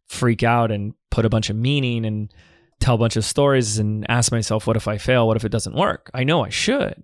freak 0.09 0.42
out 0.42 0.71
and 0.71 0.95
put 1.11 1.25
a 1.25 1.31
bunch 1.31 1.51
of 1.51 1.57
meaning 1.57 2.05
and 2.05 2.33
tell 2.81 2.95
a 2.95 2.99
bunch 2.99 3.16
of 3.16 3.25
stories 3.25 3.79
and 3.79 4.09
ask 4.11 4.33
myself, 4.33 4.66
what 4.66 4.77
if 4.77 4.88
I 4.88 4.99
fail? 4.99 5.27
What 5.27 5.37
if 5.37 5.45
it 5.45 5.53
doesn't 5.53 5.75
work? 5.75 6.11
I 6.14 6.25
know 6.25 6.45
I 6.45 6.51
should. 6.51 7.03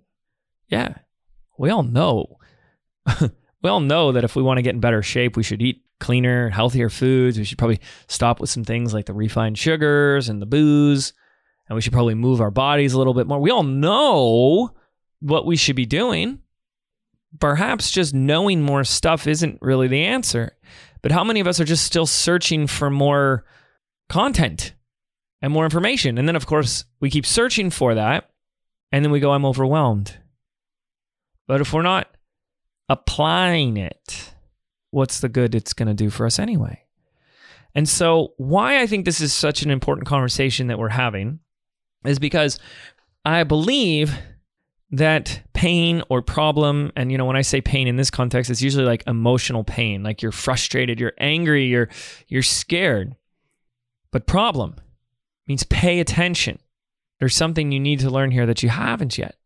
Yeah. 0.67 0.95
We 1.57 1.69
all 1.69 1.83
know. 1.83 2.37
we 3.21 3.69
all 3.69 3.79
know 3.79 4.11
that 4.11 4.23
if 4.23 4.35
we 4.35 4.43
want 4.43 4.57
to 4.57 4.61
get 4.61 4.75
in 4.75 4.79
better 4.79 5.01
shape, 5.01 5.35
we 5.35 5.43
should 5.43 5.61
eat 5.61 5.83
cleaner, 5.99 6.49
healthier 6.49 6.89
foods. 6.89 7.37
We 7.37 7.45
should 7.45 7.57
probably 7.57 7.79
stop 8.07 8.39
with 8.39 8.49
some 8.49 8.63
things 8.63 8.93
like 8.93 9.05
the 9.05 9.13
refined 9.13 9.57
sugars 9.57 10.29
and 10.29 10.41
the 10.41 10.45
booze. 10.45 11.13
And 11.67 11.75
we 11.75 11.81
should 11.81 11.93
probably 11.93 12.15
move 12.15 12.41
our 12.41 12.51
bodies 12.51 12.93
a 12.93 12.97
little 12.97 13.13
bit 13.13 13.27
more. 13.27 13.39
We 13.39 13.51
all 13.51 13.63
know 13.63 14.71
what 15.21 15.45
we 15.45 15.55
should 15.55 15.75
be 15.75 15.85
doing. 15.85 16.39
Perhaps 17.39 17.89
just 17.89 18.13
knowing 18.13 18.61
more 18.61 18.83
stuff 18.83 19.27
isn't 19.27 19.59
really 19.61 19.87
the 19.87 20.03
answer. 20.03 20.55
But 21.03 21.11
how 21.11 21.23
many 21.23 21.41
of 21.41 21.47
us 21.47 21.59
are 21.59 21.65
just 21.65 21.85
still 21.85 22.07
searching 22.07 22.65
for 22.65 22.89
more 22.89 23.43
content 24.09 24.73
and 25.41 25.53
more 25.53 25.65
information? 25.65 26.17
And 26.17 26.27
then, 26.27 26.35
of 26.35 26.47
course, 26.47 26.85
we 27.01 27.11
keep 27.11 27.25
searching 27.25 27.69
for 27.69 27.93
that. 27.93 28.31
And 28.91 29.03
then 29.03 29.11
we 29.11 29.19
go, 29.19 29.31
I'm 29.31 29.45
overwhelmed. 29.45 30.17
But 31.47 31.61
if 31.61 31.73
we're 31.73 31.81
not 31.81 32.07
applying 32.87 33.75
it, 33.75 34.33
what's 34.91 35.19
the 35.19 35.29
good 35.29 35.53
it's 35.53 35.73
going 35.73 35.87
to 35.87 35.93
do 35.93 36.09
for 36.09 36.25
us 36.25 36.39
anyway? 36.39 36.85
And 37.75 37.89
so, 37.89 38.33
why 38.37 38.81
I 38.81 38.87
think 38.87 39.03
this 39.03 39.19
is 39.19 39.33
such 39.33 39.63
an 39.63 39.71
important 39.71 40.07
conversation 40.07 40.67
that 40.67 40.79
we're 40.79 40.89
having 40.89 41.39
is 42.05 42.19
because 42.19 42.59
I 43.25 43.43
believe 43.43 44.15
that 44.91 45.41
pain 45.63 46.03
or 46.09 46.21
problem, 46.21 46.91
and 46.97 47.09
you 47.09 47.17
know, 47.17 47.23
when 47.23 47.37
I 47.37 47.41
say 47.41 47.61
pain 47.61 47.87
in 47.87 47.95
this 47.95 48.11
context, 48.11 48.51
it's 48.51 48.61
usually 48.61 48.83
like 48.83 49.01
emotional 49.07 49.63
pain, 49.63 50.03
like 50.03 50.21
you're 50.21 50.33
frustrated, 50.33 50.99
you're 50.99 51.13
angry, 51.17 51.63
you're 51.67 51.87
you're 52.27 52.43
scared. 52.43 53.15
But 54.11 54.27
problem 54.27 54.75
means 55.47 55.63
pay 55.63 56.01
attention. 56.01 56.59
There's 57.21 57.33
something 57.33 57.71
you 57.71 57.79
need 57.79 58.01
to 58.01 58.09
learn 58.09 58.31
here 58.31 58.45
that 58.45 58.61
you 58.61 58.67
haven't 58.67 59.17
yet. 59.17 59.37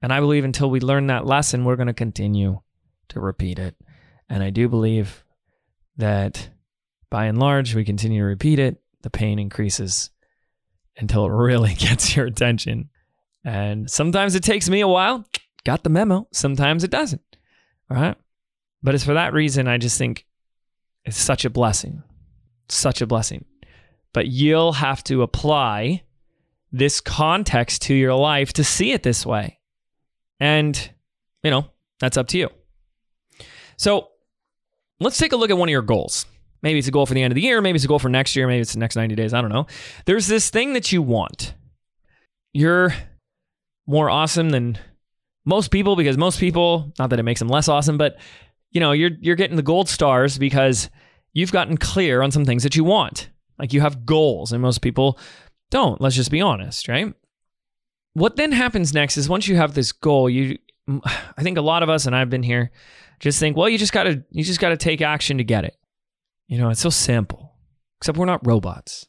And 0.00 0.14
I 0.14 0.20
believe 0.20 0.44
until 0.44 0.70
we 0.70 0.80
learn 0.80 1.08
that 1.08 1.26
lesson, 1.26 1.66
we're 1.66 1.76
going 1.76 1.88
to 1.88 1.92
continue 1.92 2.62
to 3.08 3.20
repeat 3.20 3.58
it. 3.58 3.76
And 4.30 4.42
I 4.42 4.48
do 4.48 4.66
believe 4.66 5.24
that 5.98 6.48
by 7.10 7.26
and 7.26 7.38
large, 7.38 7.74
we 7.74 7.84
continue 7.84 8.22
to 8.22 8.26
repeat 8.26 8.58
it, 8.58 8.78
the 9.02 9.10
pain 9.10 9.38
increases 9.38 10.08
until 10.96 11.26
it 11.26 11.32
really 11.32 11.74
gets 11.78 12.16
your 12.16 12.24
attention. 12.24 12.88
And 13.44 13.90
sometimes 13.90 14.34
it 14.34 14.42
takes 14.42 14.68
me 14.68 14.80
a 14.80 14.88
while. 14.88 15.24
Got 15.64 15.84
the 15.84 15.90
memo. 15.90 16.28
Sometimes 16.32 16.84
it 16.84 16.90
doesn't. 16.90 17.22
All 17.90 17.96
right. 17.96 18.16
But 18.82 18.94
it's 18.94 19.04
for 19.04 19.14
that 19.14 19.32
reason 19.32 19.68
I 19.68 19.78
just 19.78 19.98
think 19.98 20.26
it's 21.04 21.18
such 21.18 21.44
a 21.44 21.50
blessing. 21.50 22.02
Such 22.68 23.02
a 23.02 23.06
blessing. 23.06 23.44
But 24.12 24.28
you'll 24.28 24.72
have 24.72 25.04
to 25.04 25.22
apply 25.22 26.02
this 26.72 27.00
context 27.00 27.82
to 27.82 27.94
your 27.94 28.14
life 28.14 28.52
to 28.54 28.64
see 28.64 28.92
it 28.92 29.02
this 29.02 29.24
way. 29.24 29.58
And, 30.40 30.90
you 31.42 31.50
know, 31.50 31.66
that's 32.00 32.16
up 32.16 32.28
to 32.28 32.38
you. 32.38 32.50
So 33.76 34.08
let's 35.00 35.18
take 35.18 35.32
a 35.32 35.36
look 35.36 35.50
at 35.50 35.58
one 35.58 35.68
of 35.68 35.72
your 35.72 35.82
goals. 35.82 36.26
Maybe 36.62 36.78
it's 36.78 36.88
a 36.88 36.92
goal 36.92 37.06
for 37.06 37.14
the 37.14 37.22
end 37.22 37.32
of 37.32 37.36
the 37.36 37.42
year. 37.42 37.60
Maybe 37.60 37.76
it's 37.76 37.84
a 37.84 37.88
goal 37.88 37.98
for 37.98 38.08
next 38.08 38.34
year. 38.34 38.46
Maybe 38.46 38.62
it's 38.62 38.72
the 38.72 38.78
next 38.78 38.96
90 38.96 39.14
days. 39.14 39.34
I 39.34 39.40
don't 39.40 39.50
know. 39.50 39.66
There's 40.06 40.26
this 40.26 40.50
thing 40.50 40.72
that 40.72 40.92
you 40.92 41.02
want. 41.02 41.54
You're 42.52 42.94
more 43.86 44.10
awesome 44.10 44.50
than 44.50 44.78
most 45.44 45.70
people 45.70 45.96
because 45.96 46.16
most 46.16 46.40
people, 46.40 46.92
not 46.98 47.10
that 47.10 47.18
it 47.18 47.24
makes 47.24 47.40
them 47.40 47.48
less 47.48 47.68
awesome, 47.68 47.98
but 47.98 48.16
you 48.70 48.80
know, 48.80 48.92
you're 48.92 49.12
you're 49.20 49.36
getting 49.36 49.56
the 49.56 49.62
gold 49.62 49.88
stars 49.88 50.38
because 50.38 50.90
you've 51.32 51.52
gotten 51.52 51.76
clear 51.76 52.22
on 52.22 52.30
some 52.30 52.44
things 52.44 52.62
that 52.62 52.76
you 52.76 52.84
want. 52.84 53.30
Like 53.58 53.72
you 53.72 53.80
have 53.80 54.04
goals 54.04 54.52
and 54.52 54.60
most 54.60 54.80
people 54.80 55.18
don't. 55.70 56.00
Let's 56.00 56.16
just 56.16 56.30
be 56.30 56.40
honest, 56.40 56.88
right? 56.88 57.14
What 58.14 58.36
then 58.36 58.52
happens 58.52 58.94
next 58.94 59.16
is 59.16 59.28
once 59.28 59.48
you 59.48 59.56
have 59.56 59.74
this 59.74 59.92
goal, 59.92 60.28
you 60.28 60.58
I 60.88 61.42
think 61.42 61.58
a 61.58 61.62
lot 61.62 61.82
of 61.82 61.88
us 61.88 62.06
and 62.06 62.16
I've 62.16 62.30
been 62.30 62.42
here 62.42 62.70
just 63.20 63.38
think, 63.38 63.56
well, 63.56 63.68
you 63.68 63.78
just 63.78 63.92
got 63.92 64.04
to 64.04 64.24
you 64.30 64.44
just 64.44 64.60
got 64.60 64.70
to 64.70 64.76
take 64.76 65.00
action 65.00 65.38
to 65.38 65.44
get 65.44 65.64
it. 65.64 65.76
You 66.48 66.58
know, 66.58 66.70
it's 66.70 66.80
so 66.80 66.90
simple. 66.90 67.52
Except 67.98 68.18
we're 68.18 68.26
not 68.26 68.46
robots. 68.46 69.06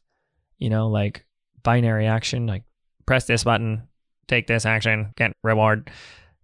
You 0.57 0.69
know, 0.69 0.87
like 0.87 1.25
binary 1.63 2.07
action, 2.07 2.47
like 2.47 2.63
press 3.05 3.25
this 3.25 3.43
button, 3.43 3.87
take 4.27 4.47
this 4.47 4.65
action, 4.65 5.13
get 5.15 5.33
reward. 5.43 5.89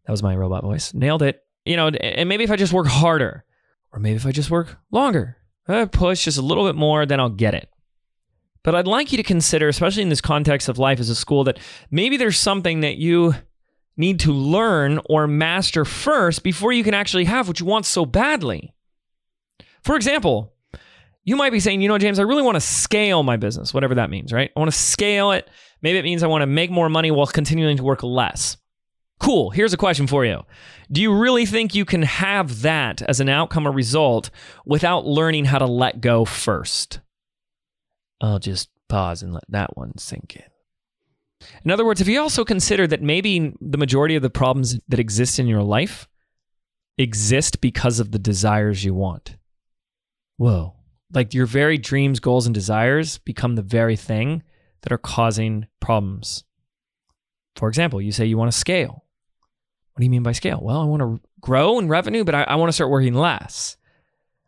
That 0.05 0.11
was 0.11 0.23
my 0.23 0.35
robot 0.35 0.63
voice. 0.63 0.93
Nailed 0.93 1.23
it. 1.23 1.43
You 1.65 1.77
know, 1.77 1.89
and 1.89 2.27
maybe 2.27 2.43
if 2.43 2.51
I 2.51 2.55
just 2.55 2.73
work 2.73 2.87
harder, 2.87 3.43
or 3.91 3.99
maybe 3.99 4.15
if 4.15 4.25
I 4.25 4.31
just 4.31 4.49
work 4.49 4.77
longer, 4.91 5.37
I 5.67 5.85
push 5.85 6.25
just 6.25 6.37
a 6.37 6.41
little 6.41 6.65
bit 6.65 6.75
more, 6.75 7.05
then 7.05 7.19
I'll 7.19 7.29
get 7.29 7.53
it. 7.53 7.69
But 8.63 8.75
I'd 8.75 8.87
like 8.87 9.11
you 9.11 9.17
to 9.17 9.23
consider, 9.23 9.67
especially 9.67 10.03
in 10.03 10.09
this 10.09 10.21
context 10.21 10.69
of 10.69 10.77
life 10.77 10.99
as 10.99 11.09
a 11.09 11.15
school, 11.15 11.43
that 11.45 11.59
maybe 11.89 12.17
there's 12.17 12.37
something 12.39 12.81
that 12.81 12.97
you 12.97 13.35
need 13.97 14.19
to 14.21 14.31
learn 14.31 14.99
or 15.05 15.27
master 15.27 15.85
first 15.85 16.43
before 16.43 16.71
you 16.71 16.83
can 16.83 16.93
actually 16.93 17.25
have 17.25 17.47
what 17.47 17.59
you 17.59 17.65
want 17.65 17.85
so 17.85 18.05
badly. 18.05 18.73
For 19.83 19.95
example, 19.95 20.53
you 21.23 21.35
might 21.35 21.51
be 21.51 21.59
saying, 21.59 21.81
you 21.81 21.87
know, 21.87 21.97
James, 21.97 22.19
I 22.19 22.23
really 22.23 22.41
want 22.41 22.55
to 22.55 22.61
scale 22.61 23.23
my 23.23 23.37
business, 23.37 23.73
whatever 23.73 23.95
that 23.95 24.09
means, 24.09 24.33
right? 24.33 24.51
I 24.55 24.59
want 24.59 24.71
to 24.71 24.77
scale 24.77 25.31
it. 25.31 25.49
Maybe 25.81 25.99
it 25.99 26.03
means 26.03 26.23
I 26.23 26.27
want 26.27 26.41
to 26.41 26.47
make 26.47 26.71
more 26.71 26.89
money 26.89 27.11
while 27.11 27.27
continuing 27.27 27.77
to 27.77 27.83
work 27.83 28.03
less. 28.03 28.57
Cool. 29.19 29.51
Here's 29.51 29.73
a 29.73 29.77
question 29.77 30.07
for 30.07 30.25
you 30.25 30.41
Do 30.91 31.01
you 31.01 31.15
really 31.15 31.45
think 31.45 31.75
you 31.75 31.85
can 31.85 32.01
have 32.01 32.63
that 32.63 33.03
as 33.03 33.19
an 33.19 33.29
outcome 33.29 33.67
or 33.67 33.71
result 33.71 34.31
without 34.65 35.05
learning 35.05 35.45
how 35.45 35.59
to 35.59 35.67
let 35.67 36.01
go 36.01 36.25
first? 36.25 36.99
I'll 38.19 38.39
just 38.39 38.69
pause 38.89 39.21
and 39.21 39.33
let 39.33 39.43
that 39.49 39.77
one 39.77 39.97
sink 39.97 40.35
in. 40.35 40.43
In 41.63 41.71
other 41.71 41.85
words, 41.85 42.01
if 42.01 42.07
you 42.07 42.19
also 42.19 42.43
consider 42.43 42.87
that 42.87 43.01
maybe 43.01 43.53
the 43.61 43.77
majority 43.77 44.15
of 44.15 44.21
the 44.21 44.29
problems 44.29 44.79
that 44.87 44.99
exist 44.99 45.39
in 45.39 45.47
your 45.47 45.63
life 45.63 46.07
exist 46.97 47.61
because 47.61 47.99
of 47.99 48.11
the 48.11 48.19
desires 48.19 48.83
you 48.83 48.93
want. 48.93 49.37
Whoa 50.37 50.75
like 51.13 51.33
your 51.33 51.45
very 51.45 51.77
dreams, 51.77 52.19
goals, 52.19 52.45
and 52.45 52.53
desires 52.53 53.17
become 53.19 53.55
the 53.55 53.61
very 53.61 53.95
thing 53.95 54.43
that 54.81 54.91
are 54.91 54.97
causing 54.97 55.67
problems. 55.79 56.43
For 57.55 57.67
example, 57.67 58.01
you 58.01 58.11
say 58.11 58.25
you 58.25 58.37
want 58.37 58.51
to 58.51 58.57
scale. 58.57 59.05
What 59.93 59.99
do 59.99 60.03
you 60.05 60.09
mean 60.09 60.23
by 60.23 60.31
scale? 60.31 60.59
Well, 60.61 60.79
I 60.79 60.85
want 60.85 61.01
to 61.01 61.19
grow 61.41 61.77
in 61.79 61.87
revenue, 61.87 62.23
but 62.23 62.33
I, 62.33 62.43
I 62.43 62.55
want 62.55 62.69
to 62.69 62.73
start 62.73 62.89
working 62.89 63.13
less. 63.13 63.77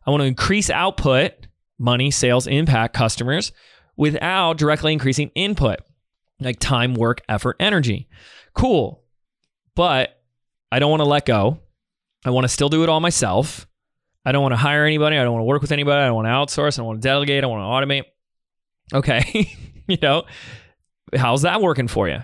I 0.06 0.12
want 0.12 0.22
to 0.22 0.28
increase 0.28 0.70
output, 0.70 1.34
money, 1.78 2.12
sales, 2.12 2.48
impact, 2.48 2.94
customers, 2.94 3.52
without 3.96 4.58
directly 4.58 4.94
increasing 4.94 5.32
input, 5.36 5.80
like 6.40 6.60
time, 6.60 6.96
work, 6.96 7.22
effort, 7.28 7.58
energy. 7.60 8.08
Cool. 8.54 9.04
But 9.76 10.22
I 10.72 10.80
don't 10.80 10.90
want 10.90 11.02
to 11.02 11.10
let 11.10 11.26
go. 11.26 11.60
I 12.26 12.30
want 12.30 12.46
to 12.46 12.50
still 12.50 12.70
do 12.70 12.84
it 12.84 12.90
all 12.90 13.00
myself. 13.00 13.68
I 14.26 14.32
don't 14.32 14.42
want 14.42 14.54
to 14.54 14.58
hire 14.58 14.86
anybody. 14.86 15.18
I 15.18 15.24
don't 15.24 15.34
want 15.34 15.42
to 15.42 15.48
work 15.48 15.62
with 15.62 15.72
anybody. 15.72 16.02
I 16.02 16.06
don't 16.06 16.16
want 16.16 16.28
to 16.28 16.30
outsource. 16.30 16.76
I 16.76 16.78
don't 16.78 16.88
want 16.88 17.02
to 17.02 17.08
delegate. 17.08 17.44
I 17.44 17.48
want 17.48 17.62
to 17.62 17.94
automate. 17.94 18.04
Okay. 18.94 19.58
you 19.88 19.98
know, 20.02 20.24
how's 21.16 21.42
that 21.42 21.62
working 21.62 21.88
for 21.88 22.08
you? 22.08 22.20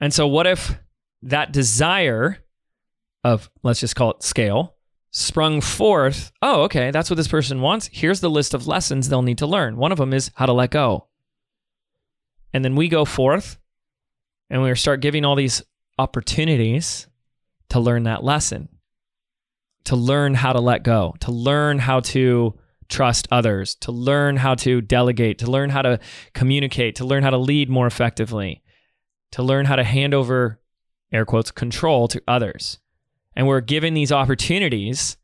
And 0.00 0.12
so, 0.12 0.26
what 0.26 0.46
if 0.46 0.76
that 1.22 1.52
desire 1.52 2.38
of, 3.24 3.50
let's 3.62 3.80
just 3.80 3.96
call 3.96 4.10
it 4.12 4.22
scale, 4.22 4.74
sprung 5.10 5.60
forth? 5.60 6.32
Oh, 6.42 6.62
okay. 6.64 6.90
That's 6.90 7.10
what 7.10 7.16
this 7.16 7.28
person 7.28 7.60
wants. 7.60 7.88
Here's 7.92 8.20
the 8.20 8.30
list 8.30 8.52
of 8.52 8.66
lessons 8.66 9.08
they'll 9.08 9.22
need 9.22 9.38
to 9.38 9.46
learn. 9.46 9.76
One 9.76 9.92
of 9.92 9.98
them 9.98 10.12
is 10.12 10.30
how 10.34 10.46
to 10.46 10.52
let 10.52 10.70
go. 10.70 11.06
And 12.52 12.64
then 12.64 12.74
we 12.74 12.88
go 12.88 13.04
forth 13.04 13.58
and 14.50 14.62
we 14.62 14.74
start 14.74 15.00
giving 15.00 15.24
all 15.24 15.36
these 15.36 15.62
opportunities 15.98 17.06
to 17.68 17.80
learn 17.80 18.04
that 18.04 18.24
lesson 18.24 18.68
to 19.86 19.96
learn 19.96 20.34
how 20.34 20.52
to 20.52 20.60
let 20.60 20.82
go, 20.82 21.14
to 21.20 21.32
learn 21.32 21.78
how 21.78 22.00
to 22.00 22.54
trust 22.88 23.26
others, 23.30 23.74
to 23.76 23.92
learn 23.92 24.36
how 24.36 24.54
to 24.54 24.80
delegate, 24.80 25.38
to 25.38 25.50
learn 25.50 25.70
how 25.70 25.82
to 25.82 25.98
communicate, 26.34 26.96
to 26.96 27.04
learn 27.04 27.22
how 27.22 27.30
to 27.30 27.38
lead 27.38 27.68
more 27.70 27.86
effectively, 27.86 28.62
to 29.32 29.42
learn 29.42 29.66
how 29.66 29.76
to 29.76 29.84
hand 29.84 30.12
over, 30.14 30.60
air 31.12 31.24
quotes, 31.24 31.50
control 31.50 32.08
to 32.08 32.22
others. 32.26 32.78
And 33.34 33.46
we're 33.46 33.60
given 33.60 33.94
these 33.94 34.12
opportunities 34.12 35.16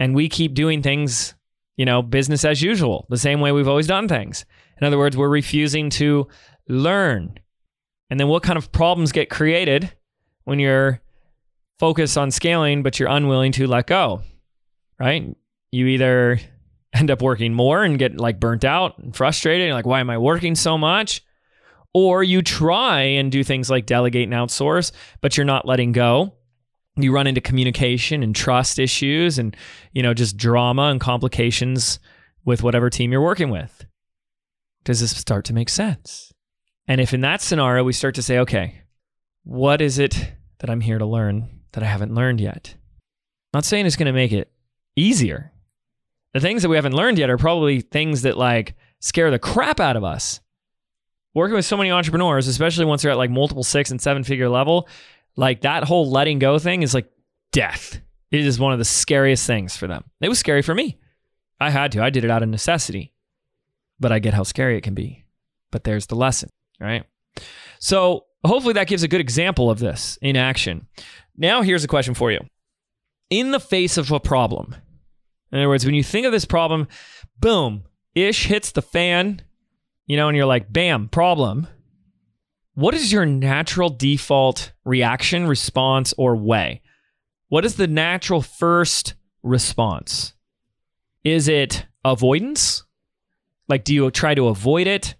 and 0.00 0.14
we 0.14 0.28
keep 0.28 0.54
doing 0.54 0.82
things, 0.82 1.34
you 1.76 1.84
know, 1.84 2.02
business 2.02 2.44
as 2.44 2.62
usual, 2.62 3.06
the 3.10 3.16
same 3.16 3.40
way 3.40 3.52
we've 3.52 3.68
always 3.68 3.86
done 3.86 4.08
things. 4.08 4.44
In 4.80 4.86
other 4.86 4.98
words, 4.98 5.16
we're 5.16 5.28
refusing 5.28 5.88
to 5.90 6.26
learn. 6.68 7.38
And 8.10 8.18
then 8.18 8.28
what 8.28 8.42
kind 8.42 8.56
of 8.56 8.72
problems 8.72 9.12
get 9.12 9.30
created 9.30 9.92
when 10.44 10.58
you're 10.58 11.00
focus 11.78 12.16
on 12.16 12.30
scaling, 12.30 12.82
but 12.82 12.98
you're 12.98 13.08
unwilling 13.08 13.52
to 13.52 13.66
let 13.66 13.86
go, 13.86 14.22
right? 14.98 15.36
You 15.70 15.86
either 15.86 16.40
end 16.94 17.10
up 17.10 17.20
working 17.20 17.52
more 17.52 17.82
and 17.82 17.98
get 17.98 18.16
like 18.18 18.38
burnt 18.38 18.64
out 18.64 18.98
and 18.98 19.14
frustrated. 19.14 19.66
And 19.66 19.74
like, 19.74 19.86
why 19.86 20.00
am 20.00 20.10
I 20.10 20.18
working 20.18 20.54
so 20.54 20.78
much? 20.78 21.22
Or 21.92 22.22
you 22.22 22.42
try 22.42 23.02
and 23.02 23.30
do 23.30 23.44
things 23.44 23.70
like 23.70 23.86
delegate 23.86 24.24
and 24.24 24.32
outsource, 24.32 24.92
but 25.20 25.36
you're 25.36 25.44
not 25.44 25.66
letting 25.66 25.92
go. 25.92 26.34
You 26.96 27.12
run 27.12 27.26
into 27.26 27.40
communication 27.40 28.22
and 28.22 28.34
trust 28.34 28.78
issues 28.78 29.38
and, 29.38 29.56
you 29.92 30.02
know, 30.02 30.14
just 30.14 30.36
drama 30.36 30.82
and 30.84 31.00
complications 31.00 31.98
with 32.44 32.62
whatever 32.62 32.90
team 32.90 33.10
you're 33.10 33.20
working 33.20 33.50
with. 33.50 33.84
Does 34.84 35.00
this 35.00 35.16
start 35.16 35.44
to 35.46 35.54
make 35.54 35.68
sense? 35.68 36.32
And 36.86 37.00
if 37.00 37.14
in 37.14 37.22
that 37.22 37.40
scenario 37.40 37.82
we 37.82 37.92
start 37.92 38.14
to 38.16 38.22
say, 38.22 38.38
okay, 38.40 38.82
what 39.42 39.80
is 39.80 39.98
it 39.98 40.32
that 40.58 40.70
I'm 40.70 40.80
here 40.80 40.98
to 40.98 41.06
learn 41.06 41.63
that 41.74 41.84
I 41.84 41.86
haven't 41.86 42.14
learned 42.14 42.40
yet? 42.40 42.74
Not 43.52 43.64
saying 43.64 43.86
it's 43.86 43.96
going 43.96 44.06
to 44.06 44.12
make 44.12 44.32
it 44.32 44.50
easier. 44.96 45.52
The 46.32 46.40
things 46.40 46.62
that 46.62 46.68
we 46.68 46.76
haven't 46.76 46.96
learned 46.96 47.18
yet 47.18 47.30
are 47.30 47.38
probably 47.38 47.80
things 47.80 48.22
that 48.22 48.36
like 48.36 48.74
scare 49.00 49.30
the 49.30 49.38
crap 49.38 49.78
out 49.78 49.96
of 49.96 50.02
us. 50.02 50.40
Working 51.34 51.56
with 51.56 51.64
so 51.64 51.76
many 51.76 51.90
entrepreneurs, 51.90 52.48
especially 52.48 52.84
once 52.84 53.02
they're 53.02 53.10
at 53.10 53.16
like 53.16 53.30
multiple 53.30 53.64
six 53.64 53.90
and 53.90 54.00
seven 54.00 54.24
figure 54.24 54.48
level, 54.48 54.88
like 55.36 55.62
that 55.62 55.84
whole 55.84 56.10
letting 56.10 56.38
go 56.38 56.58
thing 56.58 56.82
is 56.82 56.94
like 56.94 57.10
death. 57.52 58.00
It 58.30 58.40
is 58.40 58.58
one 58.58 58.72
of 58.72 58.78
the 58.78 58.84
scariest 58.84 59.46
things 59.46 59.76
for 59.76 59.86
them. 59.86 60.04
It 60.20 60.28
was 60.28 60.38
scary 60.38 60.62
for 60.62 60.74
me. 60.74 60.98
I 61.60 61.70
had 61.70 61.92
to. 61.92 62.02
I 62.02 62.10
did 62.10 62.24
it 62.24 62.30
out 62.30 62.42
of 62.42 62.48
necessity. 62.48 63.12
But 64.00 64.10
I 64.10 64.18
get 64.18 64.34
how 64.34 64.42
scary 64.42 64.76
it 64.76 64.82
can 64.82 64.94
be. 64.94 65.24
But 65.70 65.84
there's 65.84 66.06
the 66.06 66.16
lesson, 66.16 66.50
right? 66.80 67.04
So 67.78 68.26
hopefully 68.44 68.74
that 68.74 68.88
gives 68.88 69.02
a 69.02 69.08
good 69.08 69.20
example 69.20 69.70
of 69.70 69.78
this 69.78 70.18
in 70.20 70.36
action. 70.36 70.86
Now, 71.36 71.62
here's 71.62 71.84
a 71.84 71.88
question 71.88 72.14
for 72.14 72.30
you. 72.30 72.40
In 73.30 73.50
the 73.50 73.60
face 73.60 73.96
of 73.96 74.12
a 74.12 74.20
problem, 74.20 74.76
in 75.50 75.58
other 75.58 75.68
words, 75.68 75.84
when 75.84 75.94
you 75.94 76.02
think 76.02 76.26
of 76.26 76.32
this 76.32 76.44
problem, 76.44 76.88
boom, 77.40 77.84
ish 78.14 78.46
hits 78.46 78.72
the 78.72 78.82
fan, 78.82 79.42
you 80.06 80.16
know, 80.16 80.28
and 80.28 80.36
you're 80.36 80.46
like, 80.46 80.72
bam, 80.72 81.08
problem. 81.08 81.66
What 82.74 82.94
is 82.94 83.12
your 83.12 83.24
natural 83.24 83.88
default 83.88 84.72
reaction, 84.84 85.46
response, 85.46 86.12
or 86.18 86.36
way? 86.36 86.82
What 87.48 87.64
is 87.64 87.76
the 87.76 87.86
natural 87.86 88.42
first 88.42 89.14
response? 89.42 90.34
Is 91.22 91.46
it 91.48 91.86
avoidance? 92.04 92.84
Like, 93.68 93.84
do 93.84 93.94
you 93.94 94.10
try 94.10 94.34
to 94.34 94.48
avoid 94.48 94.86
it? 94.86 95.14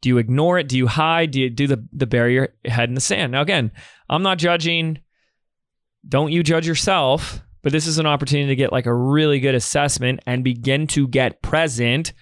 Do 0.00 0.08
you 0.08 0.18
ignore 0.18 0.58
it? 0.58 0.68
Do 0.68 0.76
you 0.76 0.86
hide? 0.86 1.32
Do 1.32 1.40
you 1.40 1.50
do 1.50 1.66
the, 1.66 1.88
the 1.92 2.06
your 2.28 2.50
head 2.64 2.88
in 2.88 2.94
the 2.94 3.00
sand? 3.00 3.32
Now, 3.32 3.40
again, 3.40 3.72
I'm 4.08 4.22
not 4.22 4.38
judging. 4.38 4.98
Don't 6.08 6.32
you 6.32 6.42
judge 6.42 6.66
yourself, 6.66 7.42
but 7.62 7.72
this 7.72 7.86
is 7.86 7.98
an 7.98 8.06
opportunity 8.06 8.48
to 8.48 8.56
get 8.56 8.72
like 8.72 8.86
a 8.86 8.94
really 8.94 9.40
good 9.40 9.54
assessment 9.54 10.20
and 10.26 10.42
begin 10.42 10.86
to 10.88 11.06
get 11.06 11.42
present 11.42 12.12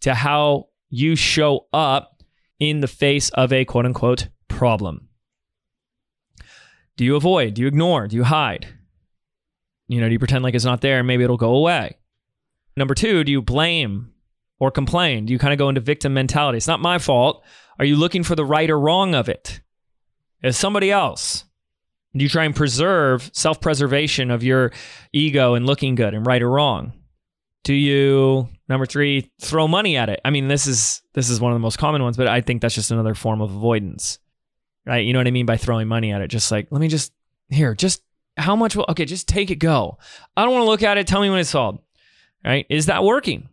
to 0.00 0.14
how 0.14 0.68
you 0.88 1.16
show 1.16 1.66
up 1.72 2.22
in 2.58 2.80
the 2.80 2.86
face 2.86 3.28
of 3.30 3.52
a 3.52 3.64
quote 3.64 3.84
unquote 3.86 4.28
problem. 4.48 5.08
Do 6.96 7.04
you 7.04 7.16
avoid? 7.16 7.54
Do 7.54 7.62
you 7.62 7.68
ignore? 7.68 8.06
Do 8.06 8.16
you 8.16 8.24
hide? 8.24 8.68
You 9.88 10.00
know, 10.00 10.06
do 10.06 10.12
you 10.12 10.18
pretend 10.18 10.44
like 10.44 10.54
it's 10.54 10.64
not 10.64 10.80
there 10.80 10.98
and 10.98 11.06
maybe 11.06 11.24
it'll 11.24 11.36
go 11.36 11.54
away? 11.54 11.98
Number 12.76 12.94
two, 12.94 13.24
do 13.24 13.32
you 13.32 13.42
blame 13.42 14.12
or 14.58 14.70
complain? 14.70 15.26
Do 15.26 15.32
you 15.32 15.38
kind 15.38 15.52
of 15.52 15.58
go 15.58 15.68
into 15.68 15.80
victim 15.80 16.14
mentality? 16.14 16.56
It's 16.56 16.68
not 16.68 16.80
my 16.80 16.98
fault. 16.98 17.44
Are 17.78 17.84
you 17.84 17.96
looking 17.96 18.22
for 18.22 18.36
the 18.36 18.44
right 18.44 18.70
or 18.70 18.78
wrong 18.78 19.14
of 19.14 19.28
it? 19.28 19.60
It's 20.42 20.56
somebody 20.56 20.90
else. 20.90 21.44
Do 22.16 22.22
you 22.22 22.28
try 22.28 22.44
and 22.44 22.54
preserve 22.54 23.30
self 23.32 23.60
preservation 23.60 24.30
of 24.30 24.42
your 24.44 24.72
ego 25.12 25.54
and 25.54 25.66
looking 25.66 25.94
good 25.94 26.14
and 26.14 26.26
right 26.26 26.42
or 26.42 26.50
wrong? 26.50 26.92
Do 27.64 27.74
you 27.74 28.48
number 28.68 28.86
three 28.86 29.30
throw 29.40 29.66
money 29.66 29.96
at 29.96 30.08
it? 30.08 30.20
I 30.24 30.30
mean, 30.30 30.48
this 30.48 30.66
is 30.66 31.02
this 31.14 31.28
is 31.28 31.40
one 31.40 31.52
of 31.52 31.56
the 31.56 31.60
most 31.60 31.78
common 31.78 32.02
ones, 32.02 32.16
but 32.16 32.28
I 32.28 32.40
think 32.40 32.62
that's 32.62 32.74
just 32.74 32.90
another 32.90 33.14
form 33.14 33.40
of 33.40 33.50
avoidance, 33.50 34.18
right? 34.86 35.04
You 35.04 35.12
know 35.12 35.18
what 35.18 35.26
I 35.26 35.32
mean 35.32 35.46
by 35.46 35.56
throwing 35.56 35.88
money 35.88 36.12
at 36.12 36.20
it? 36.20 36.28
Just 36.28 36.50
like 36.52 36.68
let 36.70 36.80
me 36.80 36.88
just 36.88 37.12
here, 37.48 37.74
just 37.74 38.02
how 38.36 38.54
much 38.54 38.76
will 38.76 38.86
okay, 38.90 39.04
just 39.04 39.26
take 39.26 39.50
it, 39.50 39.56
go. 39.56 39.98
I 40.36 40.44
don't 40.44 40.52
want 40.52 40.64
to 40.64 40.70
look 40.70 40.82
at 40.82 40.98
it. 40.98 41.06
Tell 41.06 41.20
me 41.20 41.30
when 41.30 41.40
it's 41.40 41.50
solved, 41.50 41.80
right? 42.44 42.66
Is 42.68 42.86
that 42.86 43.02
working? 43.02 43.48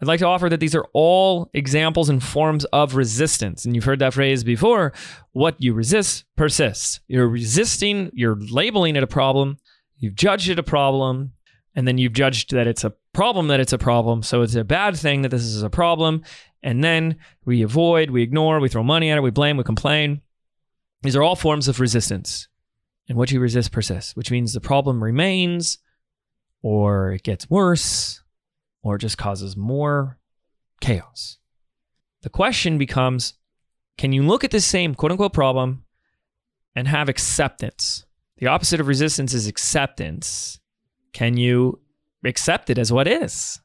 I'd 0.00 0.08
like 0.08 0.20
to 0.20 0.26
offer 0.26 0.48
that 0.48 0.60
these 0.60 0.74
are 0.74 0.86
all 0.92 1.50
examples 1.54 2.08
and 2.08 2.22
forms 2.22 2.64
of 2.66 2.96
resistance. 2.96 3.64
And 3.64 3.74
you've 3.74 3.84
heard 3.84 4.00
that 4.00 4.14
phrase 4.14 4.42
before 4.42 4.92
what 5.32 5.56
you 5.60 5.72
resist 5.72 6.24
persists. 6.36 7.00
You're 7.06 7.28
resisting, 7.28 8.10
you're 8.12 8.36
labeling 8.36 8.96
it 8.96 9.02
a 9.02 9.06
problem, 9.06 9.56
you've 9.96 10.16
judged 10.16 10.48
it 10.48 10.58
a 10.58 10.64
problem, 10.64 11.32
and 11.76 11.86
then 11.86 11.98
you've 11.98 12.12
judged 12.12 12.50
that 12.52 12.66
it's 12.66 12.84
a 12.84 12.92
problem 13.12 13.48
that 13.48 13.60
it's 13.60 13.72
a 13.72 13.78
problem. 13.78 14.22
So 14.22 14.42
it's 14.42 14.56
a 14.56 14.64
bad 14.64 14.96
thing 14.96 15.22
that 15.22 15.30
this 15.30 15.42
is 15.42 15.62
a 15.62 15.70
problem. 15.70 16.22
And 16.62 16.82
then 16.82 17.16
we 17.44 17.62
avoid, 17.62 18.10
we 18.10 18.22
ignore, 18.22 18.58
we 18.58 18.68
throw 18.68 18.82
money 18.82 19.10
at 19.10 19.18
it, 19.18 19.22
we 19.22 19.30
blame, 19.30 19.56
we 19.56 19.64
complain. 19.64 20.22
These 21.02 21.14
are 21.14 21.22
all 21.22 21.36
forms 21.36 21.68
of 21.68 21.80
resistance. 21.80 22.48
And 23.08 23.16
what 23.16 23.30
you 23.30 23.38
resist 23.38 23.70
persists, 23.70 24.16
which 24.16 24.30
means 24.30 24.52
the 24.52 24.60
problem 24.60 25.04
remains 25.04 25.78
or 26.62 27.12
it 27.12 27.22
gets 27.22 27.48
worse 27.50 28.23
or 28.84 28.98
just 28.98 29.18
causes 29.18 29.56
more 29.56 30.18
chaos. 30.80 31.38
The 32.22 32.28
question 32.28 32.78
becomes 32.78 33.34
can 33.96 34.12
you 34.12 34.22
look 34.22 34.44
at 34.44 34.50
this 34.50 34.66
same 34.66 34.94
quote 34.94 35.12
unquote 35.12 35.32
problem 35.32 35.84
and 36.76 36.86
have 36.86 37.08
acceptance? 37.08 38.06
The 38.38 38.48
opposite 38.48 38.80
of 38.80 38.86
resistance 38.88 39.32
is 39.34 39.46
acceptance. 39.46 40.60
Can 41.12 41.36
you 41.36 41.80
accept 42.24 42.70
it 42.70 42.78
as 42.78 42.92
what 42.92 43.08
is? 43.08 43.60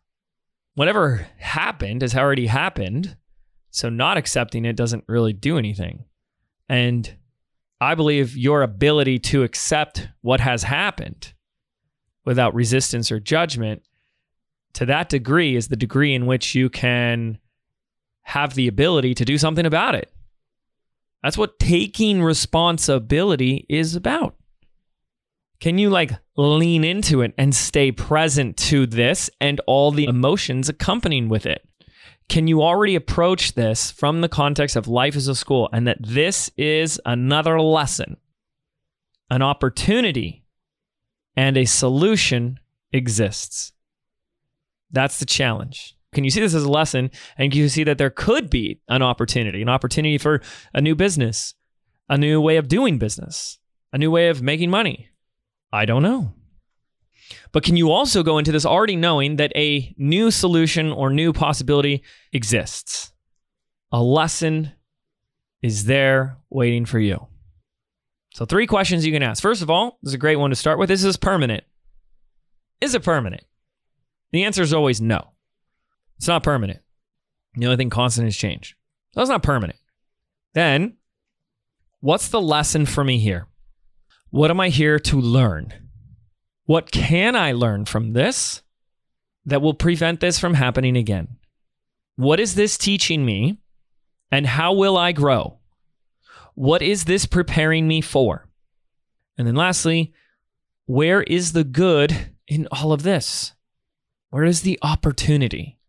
Whatever 0.76 1.28
happened 1.38 2.02
has 2.02 2.16
already 2.16 2.48
happened. 2.48 3.18
So 3.72 3.90
not 3.90 4.18
accepting 4.18 4.66
it 4.66 4.76
doesn't 4.76 5.04
really 5.08 5.34
do 5.34 5.58
anything. 5.58 6.06
And 6.68 7.18
I 7.82 7.96
believe 7.96 8.38
your 8.38 8.62
ability 8.62 9.20
to 9.20 9.44
accept 9.44 10.10
what 10.22 10.40
has 10.40 10.64
happened 10.64 11.34
without 12.26 12.54
resistance 12.54 13.12
or 13.12 13.20
judgment 13.20 13.84
to 14.80 14.86
that 14.86 15.10
degree 15.10 15.58
is 15.58 15.68
the 15.68 15.76
degree 15.76 16.16
in 16.16 16.26
which 16.26 16.56
you 16.56 16.70
can 16.70 17.38
have 18.22 18.54
the 18.54 18.70
ability 18.70 19.14
to 19.14 19.26
do 19.26 19.38
something 19.38 19.66
about 19.66 19.94
it. 19.94 20.10
That's 21.22 21.38
what 21.38 21.60
taking 21.60 22.24
responsibility 22.24 23.66
is 23.68 23.98
about. 23.98 24.38
Can 25.60 25.80
you 25.80 25.90
like 25.90 26.14
lean 26.38 26.86
into 26.86 27.20
it 27.20 27.34
and 27.38 27.54
stay 27.54 27.92
present 27.92 28.56
to 28.70 28.86
this 28.86 29.30
and 29.42 29.60
all 29.68 29.92
the 29.92 30.06
emotions 30.06 30.70
accompanying 30.70 31.28
with 31.28 31.46
it? 31.46 31.68
Can 32.30 32.48
you 32.48 32.64
already 32.64 32.96
approach 32.96 33.56
this 33.56 33.92
from 33.92 34.22
the 34.22 34.30
context 34.30 34.78
of 34.78 34.88
life 34.88 35.18
as 35.18 35.28
a 35.28 35.36
school 35.36 35.68
and 35.74 35.86
that 35.88 35.98
this 36.00 36.50
is 36.56 37.02
another 37.06 37.60
lesson, 37.60 38.16
an 39.30 39.42
opportunity, 39.42 40.46
and 41.36 41.58
a 41.58 41.66
solution 41.66 42.62
exists? 42.94 43.74
That's 44.92 45.20
the 45.20 45.26
challenge. 45.26 45.96
Can 46.14 46.24
you 46.24 46.32
see 46.32 46.42
this 46.42 46.56
as 46.56 46.64
a 46.64 46.72
lesson 46.72 47.12
and 47.38 47.52
can 47.52 47.62
you 47.62 47.70
see 47.70 47.84
that 47.84 47.98
there 47.98 48.10
could 48.10 48.50
be 48.50 48.82
an 48.88 49.02
opportunity, 49.02 49.62
an 49.62 49.70
opportunity 49.70 50.18
for 50.18 50.42
a 50.74 50.82
new 50.82 50.96
business, 50.96 51.54
a 52.08 52.18
new 52.18 52.42
way 52.42 52.58
of 52.58 52.68
doing 52.68 52.98
business, 52.98 53.60
a 53.94 53.98
new 53.98 54.10
way 54.10 54.30
of 54.30 54.42
making 54.42 54.72
money? 54.72 55.10
I 55.72 55.86
don't 55.86 56.02
know. 56.02 56.34
But 57.52 57.64
can 57.64 57.78
you 57.78 57.92
also 57.92 58.24
go 58.24 58.40
into 58.40 58.52
this 58.52 58.66
already 58.66 58.96
knowing 58.96 59.36
that 59.36 59.52
a 59.56 59.94
new 59.98 60.32
solution 60.32 60.92
or 60.92 61.12
new 61.12 61.32
possibility 61.32 62.04
exists? 62.34 63.12
A 63.92 64.02
lesson 64.02 64.72
is 65.62 65.86
there 65.86 66.38
waiting 66.50 66.86
for 66.86 67.00
you. 67.00 67.28
So, 68.34 68.46
three 68.46 68.68
questions 68.68 69.06
you 69.06 69.12
can 69.12 69.24
ask. 69.24 69.42
First 69.42 69.62
of 69.62 69.70
all, 69.70 69.98
this 70.02 70.12
is 70.12 70.14
a 70.14 70.20
great 70.20 70.38
one 70.38 70.52
to 70.52 70.56
start 70.56 70.80
with. 70.80 70.92
Is 70.92 71.02
this 71.02 71.18
permanent? 71.18 71.64
Is 72.80 72.94
it 72.94 73.04
permanent? 73.04 73.44
The 74.32 74.44
answer 74.44 74.62
is 74.62 74.74
always 74.74 75.02
no. 75.02 75.32
It's 76.18 76.28
not 76.28 76.44
permanent. 76.44 76.82
The 77.56 77.66
only 77.66 77.78
thing 77.78 77.90
constant 77.90 78.28
is 78.28 78.38
change. 78.38 78.76
It's 79.16 79.30
not 79.30 79.44
permanent. 79.44 79.80
Then, 80.54 80.98
what's 82.00 82.30
the 82.30 82.42
lesson 82.42 82.86
for 82.86 83.04
me 83.04 83.20
here? 83.20 83.48
What 84.30 84.52
am 84.52 84.60
I 84.60 84.70
here 84.70 85.00
to 85.00 85.20
learn? 85.20 85.74
What 86.66 86.92
can 86.92 87.36
I 87.36 87.52
learn 87.52 87.86
from 87.86 88.14
this 88.14 88.62
that 89.46 89.62
will 89.62 89.74
prevent 89.74 90.20
this 90.20 90.38
from 90.38 90.54
happening 90.54 90.96
again? 90.96 91.38
What 92.16 92.40
is 92.40 92.56
this 92.56 92.78
teaching 92.78 93.26
me? 93.26 93.58
And 94.32 94.46
how 94.46 94.74
will 94.74 94.96
I 94.96 95.12
grow? 95.12 95.58
What 96.54 96.84
is 96.84 97.06
this 97.06 97.26
preparing 97.26 97.88
me 97.88 98.02
for? 98.02 98.48
And 99.38 99.48
then 99.48 99.56
lastly, 99.56 100.14
where 100.86 101.24
is 101.24 101.54
the 101.54 101.64
good 101.64 102.34
in 102.48 102.68
all 102.72 102.92
of 102.92 103.02
this? 103.02 103.54
Where 104.32 104.44
is 104.44 104.62
the 104.62 104.78
opportunity? 104.82 105.80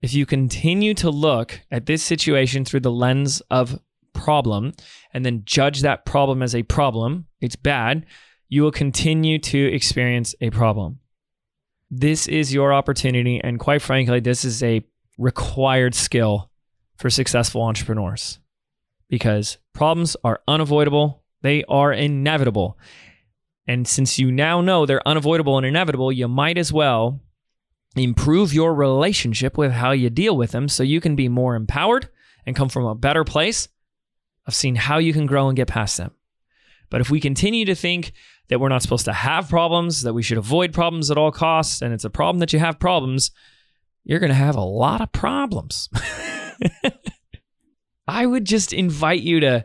If 0.00 0.14
you 0.14 0.26
continue 0.26 0.94
to 0.94 1.10
look 1.10 1.60
at 1.70 1.86
this 1.86 2.02
situation 2.02 2.64
through 2.64 2.80
the 2.80 2.90
lens 2.90 3.40
of 3.50 3.80
problem 4.12 4.72
and 5.12 5.24
then 5.24 5.42
judge 5.44 5.80
that 5.82 6.04
problem 6.04 6.42
as 6.42 6.54
a 6.54 6.62
problem, 6.62 7.26
it's 7.40 7.56
bad, 7.56 8.06
you 8.48 8.62
will 8.62 8.72
continue 8.72 9.38
to 9.38 9.58
experience 9.72 10.34
a 10.40 10.50
problem. 10.50 11.00
this 11.90 12.26
is 12.26 12.54
your 12.54 12.72
opportunity. 12.72 13.38
And 13.44 13.60
quite 13.60 13.82
frankly, 13.82 14.18
this 14.20 14.44
is 14.44 14.62
a 14.62 14.82
required 15.18 15.94
skill 15.94 16.50
for 16.96 17.10
successful 17.10 17.62
entrepreneurs 17.62 18.38
because 19.10 19.58
problems 19.74 20.16
are 20.24 20.40
unavoidable, 20.48 21.22
they 21.42 21.64
are 21.64 21.92
inevitable. 21.92 22.78
And 23.66 23.86
since 23.86 24.18
you 24.18 24.32
now 24.32 24.62
know 24.62 24.86
they're 24.86 25.06
unavoidable 25.06 25.58
and 25.58 25.66
inevitable, 25.66 26.10
you 26.10 26.28
might 26.28 26.56
as 26.56 26.72
well 26.72 27.20
improve 27.96 28.54
your 28.54 28.74
relationship 28.74 29.58
with 29.58 29.72
how 29.72 29.90
you 29.90 30.08
deal 30.08 30.36
with 30.36 30.52
them 30.52 30.68
so 30.68 30.82
you 30.82 31.00
can 31.00 31.14
be 31.14 31.28
more 31.28 31.54
empowered 31.54 32.08
and 32.46 32.56
come 32.56 32.68
from 32.68 32.86
a 32.86 32.94
better 32.94 33.24
place 33.24 33.68
of 34.46 34.54
seeing 34.54 34.76
how 34.76 34.98
you 34.98 35.12
can 35.12 35.26
grow 35.26 35.48
and 35.48 35.56
get 35.56 35.68
past 35.68 35.96
them. 35.96 36.12
But 36.90 37.00
if 37.00 37.10
we 37.10 37.20
continue 37.20 37.64
to 37.66 37.74
think 37.74 38.12
that 38.48 38.60
we're 38.60 38.68
not 38.68 38.82
supposed 38.82 39.04
to 39.06 39.12
have 39.12 39.48
problems, 39.48 40.02
that 40.02 40.14
we 40.14 40.22
should 40.22 40.38
avoid 40.38 40.72
problems 40.72 41.10
at 41.10 41.16
all 41.16 41.32
costs, 41.32 41.80
and 41.80 41.94
it's 41.94 42.04
a 42.04 42.10
problem 42.10 42.40
that 42.40 42.52
you 42.52 42.58
have 42.58 42.78
problems, 42.78 43.30
you're 44.04 44.18
going 44.18 44.28
to 44.28 44.34
have 44.34 44.56
a 44.56 44.60
lot 44.60 45.00
of 45.00 45.12
problems. 45.12 45.88
I 48.06 48.26
would 48.26 48.44
just 48.44 48.72
invite 48.72 49.22
you 49.22 49.40
to, 49.40 49.64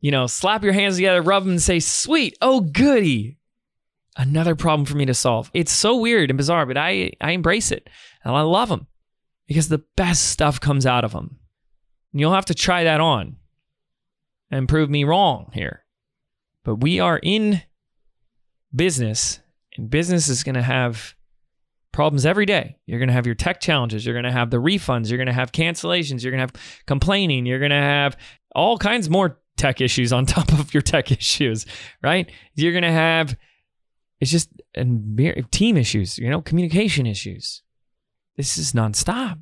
you 0.00 0.10
know, 0.10 0.26
slap 0.26 0.64
your 0.64 0.72
hands 0.72 0.96
together, 0.96 1.22
rub 1.22 1.44
them, 1.44 1.52
and 1.52 1.62
say, 1.62 1.80
sweet, 1.80 2.36
oh, 2.42 2.60
goody. 2.60 3.38
Another 4.16 4.54
problem 4.54 4.86
for 4.86 4.96
me 4.96 5.06
to 5.06 5.14
solve. 5.14 5.50
It's 5.54 5.72
so 5.72 5.96
weird 5.96 6.30
and 6.30 6.36
bizarre, 6.36 6.66
but 6.66 6.76
I, 6.76 7.12
I 7.20 7.32
embrace 7.32 7.72
it 7.72 7.88
and 8.22 8.34
I 8.34 8.42
love 8.42 8.68
them 8.68 8.86
because 9.46 9.68
the 9.68 9.82
best 9.96 10.26
stuff 10.30 10.60
comes 10.60 10.86
out 10.86 11.04
of 11.04 11.12
them. 11.12 11.38
And 12.12 12.20
you'll 12.20 12.32
have 12.32 12.44
to 12.46 12.54
try 12.54 12.84
that 12.84 13.00
on 13.00 13.36
and 14.50 14.68
prove 14.68 14.88
me 14.88 15.04
wrong 15.04 15.50
here. 15.52 15.84
But 16.64 16.76
we 16.76 17.00
are 17.00 17.18
in 17.22 17.62
business, 18.74 19.40
and 19.76 19.90
business 19.90 20.28
is 20.28 20.44
going 20.44 20.54
to 20.54 20.62
have 20.62 21.14
problems 21.92 22.26
every 22.26 22.46
day. 22.46 22.76
You're 22.86 22.98
going 22.98 23.08
to 23.08 23.14
have 23.14 23.26
your 23.26 23.34
tech 23.34 23.60
challenges. 23.60 24.04
You're 24.04 24.14
going 24.14 24.24
to 24.24 24.32
have 24.32 24.50
the 24.50 24.60
refunds. 24.60 25.08
You're 25.08 25.18
going 25.18 25.26
to 25.26 25.32
have 25.32 25.52
cancellations. 25.52 26.22
You're 26.22 26.32
going 26.32 26.46
to 26.46 26.54
have 26.54 26.82
complaining. 26.86 27.46
You're 27.46 27.58
going 27.58 27.70
to 27.70 27.76
have 27.76 28.16
all 28.54 28.78
kinds 28.78 29.10
more 29.10 29.40
tech 29.56 29.80
issues 29.80 30.12
on 30.12 30.26
top 30.26 30.52
of 30.52 30.74
your 30.74 30.82
tech 30.82 31.10
issues, 31.10 31.66
right? 32.02 32.30
You're 32.54 32.72
going 32.72 32.82
to 32.82 32.92
have, 32.92 33.36
it's 34.20 34.30
just 34.30 34.50
and 34.74 35.18
team 35.50 35.76
issues, 35.76 36.18
you 36.18 36.30
know, 36.30 36.40
communication 36.40 37.06
issues. 37.06 37.62
This 38.36 38.58
is 38.58 38.72
nonstop. 38.72 39.40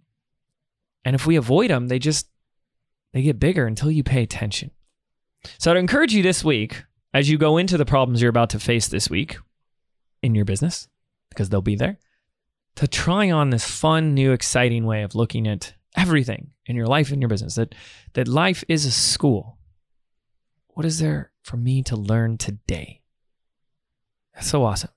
And 1.05 1.15
if 1.15 1.27
we 1.27 1.37
avoid 1.37 1.71
them, 1.71 1.89
they 1.89 1.99
just, 1.99 2.29
they 3.13 3.23
get 3.23 3.41
bigger 3.41 3.67
until 3.67 3.91
you 3.91 4.03
pay 4.03 4.23
attention. 4.23 4.71
So 5.59 5.71
I'd 5.71 5.77
encourage 5.77 6.15
you 6.15 6.23
this 6.23 6.45
week, 6.45 6.85
as 7.13 7.29
you 7.29 7.37
go 7.39 7.59
into 7.59 7.77
the 7.77 7.85
problems 7.85 8.23
you're 8.23 8.31
about 8.31 8.51
to 8.51 8.61
face 8.61 8.89
this 8.89 9.11
week 9.11 9.37
in 10.23 10.35
your 10.35 10.45
business, 10.45 10.89
because 11.29 11.49
they'll 11.49 11.61
be 11.61 11.77
there, 11.77 11.99
to 12.77 12.87
try 12.87 13.31
on 13.31 13.51
this 13.51 13.69
fun, 13.69 14.15
new, 14.15 14.33
exciting 14.33 14.87
way 14.87 15.03
of 15.03 15.15
looking 15.15 15.47
at 15.47 15.75
everything 15.97 16.53
in 16.65 16.77
your 16.77 16.87
life 16.87 17.11
and 17.11 17.21
your 17.21 17.29
business. 17.29 17.57
That 17.57 17.75
that 18.15 18.29
life 18.29 18.65
is 18.69 18.87
a 18.87 18.91
school. 18.91 19.59
What 20.69 20.87
is 20.87 21.01
there 21.01 21.33
for 21.43 21.57
me 21.59 21.83
to 21.83 21.97
learn 21.97 22.39
today? 22.39 23.02
That's 24.35 24.49
so 24.49 24.65
awesome. 24.65 24.91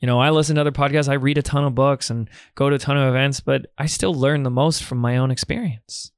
You 0.00 0.06
know, 0.06 0.20
I 0.20 0.30
listen 0.30 0.56
to 0.56 0.60
other 0.60 0.72
podcasts, 0.72 1.08
I 1.08 1.14
read 1.14 1.38
a 1.38 1.42
ton 1.42 1.64
of 1.64 1.74
books 1.74 2.10
and 2.10 2.28
go 2.54 2.68
to 2.68 2.76
a 2.76 2.78
ton 2.78 2.96
of 2.96 3.08
events, 3.08 3.40
but 3.40 3.66
I 3.78 3.86
still 3.86 4.14
learn 4.14 4.42
the 4.42 4.50
most 4.50 4.84
from 4.84 4.98
my 4.98 5.16
own 5.16 5.30
experience. 5.30 6.12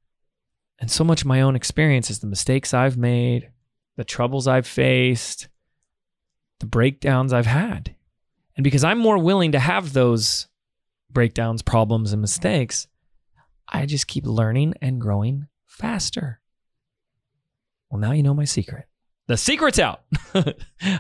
And 0.78 0.90
so 0.90 1.04
much 1.04 1.22
of 1.22 1.26
my 1.28 1.40
own 1.40 1.56
experience 1.56 2.10
is 2.10 2.18
the 2.18 2.26
mistakes 2.26 2.74
I've 2.74 2.96
made, 2.96 3.50
the 3.96 4.04
troubles 4.04 4.46
I've 4.46 4.66
faced, 4.66 5.48
the 6.60 6.66
breakdowns 6.66 7.32
I've 7.32 7.46
had. 7.46 7.94
And 8.56 8.64
because 8.64 8.84
I'm 8.84 8.98
more 8.98 9.18
willing 9.18 9.52
to 9.52 9.58
have 9.58 9.92
those 9.92 10.48
breakdowns, 11.10 11.62
problems, 11.62 12.12
and 12.12 12.20
mistakes, 12.20 12.88
I 13.68 13.86
just 13.86 14.06
keep 14.06 14.26
learning 14.26 14.74
and 14.80 15.00
growing 15.00 15.48
faster. 15.66 16.40
Well, 17.90 18.00
now 18.00 18.12
you 18.12 18.22
know 18.22 18.34
my 18.34 18.44
secret. 18.44 18.86
The 19.28 19.36
secret's 19.36 19.78
out. 19.78 20.02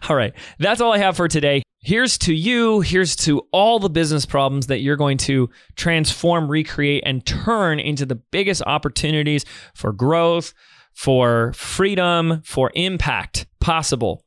all 0.08 0.16
right. 0.16 0.32
That's 0.58 0.80
all 0.80 0.92
I 0.92 0.98
have 0.98 1.16
for 1.16 1.28
today. 1.28 1.62
Here's 1.80 2.18
to 2.18 2.34
you. 2.34 2.80
Here's 2.80 3.14
to 3.16 3.46
all 3.52 3.78
the 3.78 3.88
business 3.88 4.26
problems 4.26 4.66
that 4.66 4.80
you're 4.80 4.96
going 4.96 5.18
to 5.18 5.48
transform, 5.76 6.50
recreate, 6.50 7.04
and 7.06 7.24
turn 7.24 7.78
into 7.78 8.04
the 8.04 8.16
biggest 8.16 8.62
opportunities 8.66 9.44
for 9.74 9.92
growth, 9.92 10.52
for 10.92 11.52
freedom, 11.52 12.42
for 12.44 12.72
impact 12.74 13.46
possible 13.60 14.24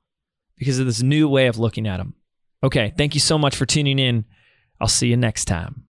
because 0.58 0.80
of 0.80 0.86
this 0.86 1.02
new 1.02 1.28
way 1.28 1.48
of 1.48 1.60
looking 1.60 1.86
at 1.86 1.98
them. 1.98 2.14
Okay. 2.64 2.94
Thank 2.98 3.14
you 3.14 3.20
so 3.20 3.38
much 3.38 3.56
for 3.56 3.66
tuning 3.66 4.00
in. 4.00 4.24
I'll 4.80 4.88
see 4.88 5.10
you 5.10 5.18
next 5.18 5.46
time. 5.46 5.89